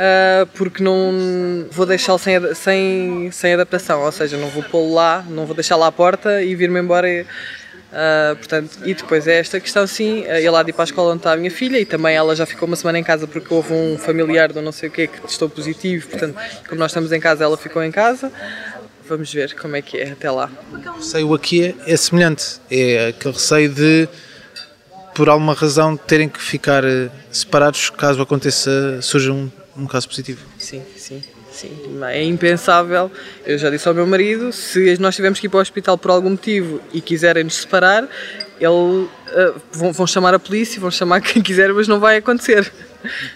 uh, 0.00 0.46
porque 0.54 0.82
não 0.82 1.66
vou 1.70 1.84
deixá-lo 1.84 2.18
sem, 2.18 2.54
sem, 2.54 3.30
sem 3.30 3.54
adaptação, 3.54 4.02
ou 4.02 4.12
seja, 4.12 4.36
não 4.38 4.48
vou 4.48 4.62
pô-lo 4.62 4.94
lá, 4.94 5.24
não 5.28 5.44
vou 5.44 5.54
deixar 5.54 5.76
lá 5.76 5.88
à 5.88 5.92
porta 5.92 6.42
e 6.42 6.54
vir-me 6.54 6.80
embora. 6.80 7.08
E, 7.08 7.26
Uh, 7.90 8.36
portanto, 8.36 8.78
e 8.84 8.94
depois 8.94 9.26
é 9.26 9.40
esta 9.40 9.58
questão, 9.58 9.84
sim, 9.84 10.22
ele 10.24 10.54
há 10.54 10.62
de 10.62 10.70
ir 10.70 10.72
para 10.72 10.84
a 10.84 10.86
escola 10.86 11.10
onde 11.10 11.18
está 11.18 11.32
a 11.32 11.36
minha 11.36 11.50
filha 11.50 11.76
e 11.76 11.84
também 11.84 12.14
ela 12.14 12.36
já 12.36 12.46
ficou 12.46 12.68
uma 12.68 12.76
semana 12.76 13.00
em 13.00 13.02
casa 13.02 13.26
porque 13.26 13.52
houve 13.52 13.72
um 13.72 13.98
familiar 13.98 14.52
do 14.52 14.62
não 14.62 14.70
sei 14.70 14.88
o 14.88 14.92
que 14.92 15.08
que 15.08 15.20
testou 15.22 15.50
positivo, 15.50 16.06
portanto, 16.06 16.38
como 16.68 16.78
nós 16.78 16.92
estamos 16.92 17.10
em 17.10 17.18
casa, 17.18 17.42
ela 17.42 17.56
ficou 17.56 17.82
em 17.82 17.90
casa. 17.90 18.30
Vamos 19.08 19.32
ver 19.34 19.56
como 19.56 19.74
é 19.74 19.82
que 19.82 19.98
é 19.98 20.12
até 20.12 20.30
lá. 20.30 20.48
O 20.72 20.98
receio 20.98 21.34
aqui 21.34 21.64
é, 21.64 21.92
é 21.92 21.96
semelhante, 21.96 22.60
é 22.70 23.08
aquele 23.08 23.34
receio 23.34 23.68
de, 23.68 24.08
por 25.12 25.28
alguma 25.28 25.52
razão, 25.52 25.96
terem 25.96 26.28
que 26.28 26.40
ficar 26.40 26.84
eh, 26.84 27.08
separados 27.32 27.90
caso 27.90 28.22
aconteça, 28.22 29.02
surja 29.02 29.32
um, 29.32 29.50
um 29.76 29.86
caso 29.86 30.08
positivo. 30.08 30.44
Sim, 30.58 30.82
sim. 30.96 31.22
Sim, 31.52 31.98
é 32.04 32.22
impensável. 32.22 33.10
Eu 33.44 33.58
já 33.58 33.70
disse 33.70 33.86
ao 33.88 33.94
meu 33.94 34.06
marido: 34.06 34.52
se 34.52 34.96
nós 35.00 35.16
tivermos 35.16 35.40
que 35.40 35.46
ir 35.46 35.50
para 35.50 35.58
o 35.58 35.60
hospital 35.60 35.98
por 35.98 36.10
algum 36.10 36.30
motivo 36.30 36.80
e 36.92 37.00
quiserem 37.00 37.44
nos 37.44 37.56
separar, 37.56 38.08
ele, 38.60 38.68
uh, 38.68 39.08
vão, 39.72 39.92
vão, 39.92 40.06
chamar 40.06 40.32
a 40.32 40.38
polícia, 40.38 40.80
vão 40.80 40.90
chamar 40.90 41.20
quem 41.22 41.42
quiser, 41.42 41.72
mas 41.72 41.88
não 41.88 41.98
vai 41.98 42.18
acontecer. 42.18 42.72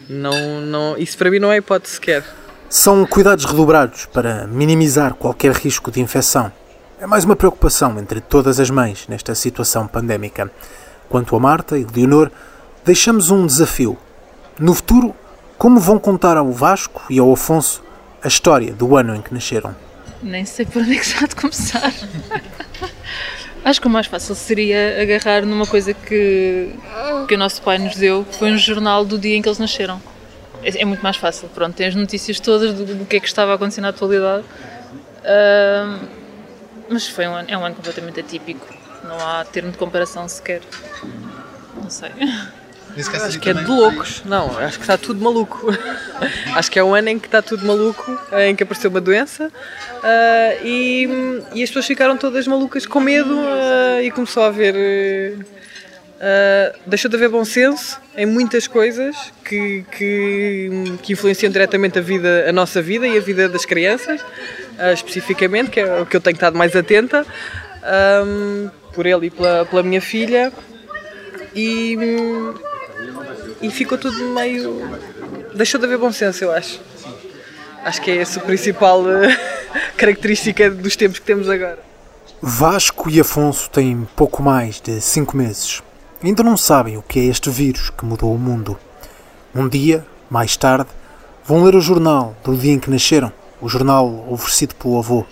Não, 0.08 0.60
não, 0.60 0.96
isso 0.96 1.16
para 1.18 1.30
mim 1.30 1.38
não 1.38 1.50
é 1.50 1.56
hipótese 1.56 1.94
sequer. 1.94 2.24
São 2.68 3.04
cuidados 3.06 3.44
redobrados 3.44 4.06
para 4.06 4.46
minimizar 4.46 5.14
qualquer 5.14 5.52
risco 5.52 5.90
de 5.90 6.00
infecção. 6.00 6.52
É 7.00 7.06
mais 7.06 7.24
uma 7.24 7.36
preocupação 7.36 7.98
entre 7.98 8.20
todas 8.20 8.60
as 8.60 8.70
mães 8.70 9.06
nesta 9.08 9.34
situação 9.34 9.86
pandémica. 9.86 10.50
Quanto 11.08 11.36
a 11.36 11.40
Marta 11.40 11.78
e 11.78 11.84
Leonor, 11.84 12.30
deixamos 12.84 13.30
um 13.30 13.46
desafio. 13.46 13.96
No 14.58 14.74
futuro, 14.74 15.14
como 15.58 15.80
vão 15.80 15.98
contar 15.98 16.36
ao 16.36 16.50
Vasco 16.50 17.02
e 17.08 17.18
ao 17.18 17.32
Afonso 17.32 17.82
a 18.22 18.28
história 18.28 18.72
do 18.72 18.96
ano 18.96 19.14
em 19.14 19.22
que 19.22 19.32
nasceram? 19.32 19.74
Nem 20.22 20.44
sei 20.44 20.64
por 20.64 20.82
onde 20.82 20.94
é 20.94 20.98
que 20.98 21.06
se 21.06 21.22
há 21.22 21.26
de 21.26 21.36
começar. 21.36 21.92
Acho 23.64 23.80
que 23.80 23.86
o 23.86 23.90
mais 23.90 24.06
fácil 24.06 24.34
seria 24.34 25.00
agarrar 25.00 25.46
numa 25.46 25.66
coisa 25.66 25.94
que, 25.94 26.70
que 27.26 27.34
o 27.34 27.38
nosso 27.38 27.62
pai 27.62 27.78
nos 27.78 27.96
deu, 27.96 28.24
que 28.24 28.36
foi 28.36 28.52
um 28.52 28.58
jornal 28.58 29.04
do 29.06 29.18
dia 29.18 29.36
em 29.36 29.42
que 29.42 29.48
eles 29.48 29.58
nasceram. 29.58 30.00
é, 30.62 30.82
é 30.82 30.84
muito 30.84 31.02
mais 31.02 31.16
fácil. 31.16 31.48
Pronto, 31.48 31.74
tem 31.74 31.86
as 31.86 31.94
notícias 31.94 32.38
todas 32.40 32.74
do, 32.74 32.84
do 32.84 33.06
que 33.06 33.16
é 33.16 33.20
que 33.20 33.26
estava 33.26 33.52
a 33.52 33.54
acontecer 33.54 33.80
na 33.80 33.88
atualidade. 33.88 34.44
Uh, 35.20 36.06
mas 36.90 37.08
foi 37.08 37.26
um 37.26 37.34
ano, 37.34 37.48
é 37.50 37.56
um 37.56 37.64
ano 37.64 37.74
completamente 37.74 38.20
atípico. 38.20 38.66
Não 39.02 39.18
há 39.18 39.44
termo 39.44 39.70
de 39.70 39.78
comparação 39.78 40.28
sequer. 40.28 40.60
Não 41.82 41.88
sei. 41.88 42.10
Acho 42.96 43.40
que 43.40 43.50
é 43.50 43.54
de 43.54 43.64
loucos. 43.64 44.22
Não, 44.24 44.56
acho 44.58 44.78
que 44.78 44.84
está 44.84 44.96
tudo 44.96 45.20
maluco. 45.20 45.66
acho 46.54 46.70
que 46.70 46.78
é 46.78 46.84
um 46.84 46.94
ano 46.94 47.08
em 47.08 47.18
que 47.18 47.26
está 47.26 47.42
tudo 47.42 47.66
maluco, 47.66 48.18
em 48.46 48.54
que 48.54 48.62
apareceu 48.62 48.88
uma 48.88 49.00
doença 49.00 49.48
uh, 49.48 50.64
e, 50.64 51.08
e, 51.54 51.62
as 51.62 51.70
pessoas 51.70 51.86
ficaram 51.86 52.16
todas 52.16 52.46
malucas 52.46 52.86
com 52.86 53.00
medo 53.00 53.34
uh, 53.34 54.00
e 54.02 54.10
começou 54.10 54.44
a 54.44 54.46
haver. 54.46 54.74
Uh, 54.76 55.44
deixou 56.86 57.10
de 57.10 57.16
haver 57.16 57.28
bom 57.28 57.44
senso 57.44 58.00
em 58.16 58.24
muitas 58.24 58.68
coisas 58.68 59.16
que, 59.44 59.84
que, 59.90 60.96
que, 61.02 61.12
influenciam 61.12 61.50
diretamente 61.50 61.98
a 61.98 62.02
vida, 62.02 62.48
a 62.48 62.52
nossa 62.52 62.80
vida 62.80 63.06
e 63.06 63.18
a 63.18 63.20
vida 63.20 63.48
das 63.48 63.66
crianças, 63.66 64.24
especificamente, 64.94 65.70
que 65.70 65.80
é 65.80 66.00
o 66.00 66.06
que 66.06 66.16
eu 66.16 66.20
tenho 66.20 66.34
estado 66.34 66.56
mais 66.56 66.74
atenta, 66.74 67.26
um, 68.24 68.70
por 68.94 69.04
ele 69.04 69.26
e 69.26 69.30
pela, 69.30 69.66
pela 69.66 69.82
minha 69.82 70.00
filha. 70.00 70.50
E, 71.54 71.96
e 73.64 73.70
ficou 73.70 73.96
tudo 73.96 74.28
meio. 74.28 74.78
deixou 75.54 75.80
de 75.80 75.86
haver 75.86 75.98
bom 75.98 76.12
senso, 76.12 76.44
eu 76.44 76.52
acho. 76.52 76.80
Acho 77.82 78.00
que 78.02 78.10
é 78.10 78.18
essa 78.18 78.40
a 78.40 78.42
principal 78.42 79.00
uh, 79.02 79.06
característica 79.96 80.70
dos 80.70 80.96
tempos 80.96 81.18
que 81.18 81.24
temos 81.24 81.48
agora. 81.48 81.78
Vasco 82.42 83.08
e 83.08 83.18
Afonso 83.18 83.70
têm 83.70 84.06
pouco 84.14 84.42
mais 84.42 84.80
de 84.80 85.00
5 85.00 85.36
meses. 85.36 85.82
Ainda 86.22 86.42
não 86.42 86.56
sabem 86.56 86.98
o 86.98 87.02
que 87.02 87.18
é 87.18 87.24
este 87.24 87.48
vírus 87.48 87.90
que 87.90 88.04
mudou 88.04 88.34
o 88.34 88.38
mundo. 88.38 88.78
Um 89.54 89.66
dia, 89.68 90.04
mais 90.28 90.56
tarde, 90.56 90.88
vão 91.44 91.64
ler 91.64 91.74
o 91.74 91.80
jornal 91.80 92.36
do 92.44 92.56
dia 92.56 92.72
em 92.72 92.78
que 92.78 92.90
nasceram, 92.90 93.32
o 93.60 93.68
jornal 93.68 94.26
oferecido 94.30 94.74
pelo 94.74 94.98
avô. 94.98 95.24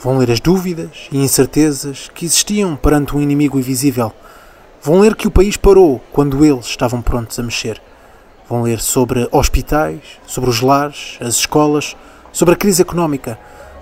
Vão 0.00 0.18
ler 0.18 0.30
as 0.30 0.40
dúvidas 0.40 1.08
e 1.10 1.18
incertezas 1.18 2.10
que 2.14 2.24
existiam 2.24 2.76
perante 2.76 3.14
um 3.16 3.20
inimigo 3.20 3.58
invisível 3.58 4.12
Vão 4.88 5.00
ler 5.00 5.14
que 5.14 5.28
o 5.28 5.30
país 5.30 5.54
parou 5.54 6.00
quando 6.10 6.42
eles 6.42 6.64
estavam 6.64 7.02
prontos 7.02 7.38
a 7.38 7.42
mexer. 7.42 7.78
Vão 8.48 8.62
ler 8.62 8.80
sobre 8.80 9.28
hospitais, 9.30 10.00
sobre 10.26 10.48
os 10.48 10.62
lares, 10.62 11.18
as 11.20 11.34
escolas, 11.34 11.94
sobre 12.32 12.54
a 12.54 12.56
crise 12.56 12.80
económica. 12.80 13.38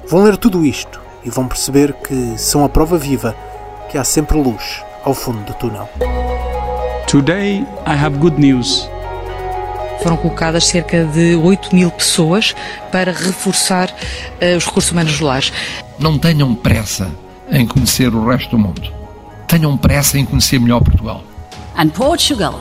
Vão 0.09 0.25
ler 0.25 0.37
tudo 0.37 0.67
isto 0.67 1.01
e 1.25 1.31
vão 1.31 1.47
perceber 1.47 1.93
que 1.93 2.37
são 2.37 2.65
a 2.65 2.69
prova 2.69 2.99
viva 2.99 3.37
que 3.89 3.97
há 3.97 4.03
sempre 4.03 4.37
luz 4.37 4.83
ao 5.05 5.15
fundo 5.15 5.45
do 5.45 5.55
túnel. 5.55 5.89
Today 7.07 7.65
I 7.87 8.05
have 8.05 8.19
good 8.19 8.41
news. 8.41 8.91
Foram 10.03 10.17
colocadas 10.17 10.67
cerca 10.67 11.05
de 11.05 11.37
8 11.37 11.73
mil 11.73 11.93
pessoas 11.93 12.53
para 12.91 13.13
reforçar 13.13 13.91
uh, 13.91 14.57
os 14.57 14.67
recursos 14.67 14.91
humanos 14.91 15.21
lares. 15.21 15.53
Não 16.01 16.19
tenham 16.19 16.53
pressa 16.53 17.09
em 17.49 17.65
conhecer 17.65 18.13
o 18.13 18.27
resto 18.27 18.51
do 18.51 18.59
mundo 18.59 19.06
tenham 19.47 19.77
pressa 19.77 20.19
em 20.19 20.25
conhecer 20.25 20.59
melhor 20.59 20.81
Portugal. 20.81 21.25
And 21.77 21.89
Portugal 21.91 22.61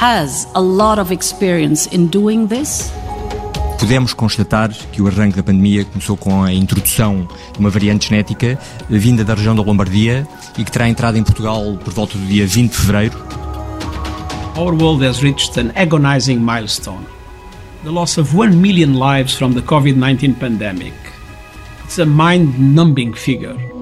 has 0.00 0.48
a 0.54 0.60
lot 0.60 1.00
of 1.00 1.12
experience 1.12 1.88
in 1.94 2.06
doing 2.06 2.46
this. 2.46 2.92
Podemos 3.78 4.14
constatar 4.14 4.70
que 4.92 5.02
o 5.02 5.06
arranque 5.06 5.36
da 5.36 5.42
pandemia 5.42 5.84
começou 5.84 6.16
com 6.16 6.42
a 6.42 6.52
introdução 6.52 7.28
de 7.52 7.58
uma 7.58 7.68
variante 7.68 8.08
genética 8.08 8.58
vinda 8.88 9.24
da 9.24 9.34
região 9.34 9.54
da 9.54 9.62
Lombardia 9.62 10.26
e 10.56 10.64
que 10.64 10.70
terá 10.70 10.88
entrado 10.88 11.18
em 11.18 11.22
Portugal 11.22 11.78
por 11.84 11.92
volta 11.92 12.16
do 12.16 12.24
dia 12.24 12.46
20 12.46 12.70
de 12.70 12.76
fevereiro. 12.76 13.18
Our 14.56 14.74
world 14.74 15.04
has 15.04 15.20
reached 15.20 15.58
an 15.58 15.72
agonizing 15.74 16.38
milestone. 16.38 17.04
The 17.82 17.90
loss 17.90 18.16
of 18.16 18.34
1 18.34 18.56
million 18.56 18.94
lives 18.98 19.36
from 19.36 19.52
the 19.52 19.60
COVID-19 19.60 20.38
pandemic. 20.38 20.94
It's 21.84 21.98
a 21.98 22.06
mind-numbing 22.06 23.14
figure. 23.14 23.73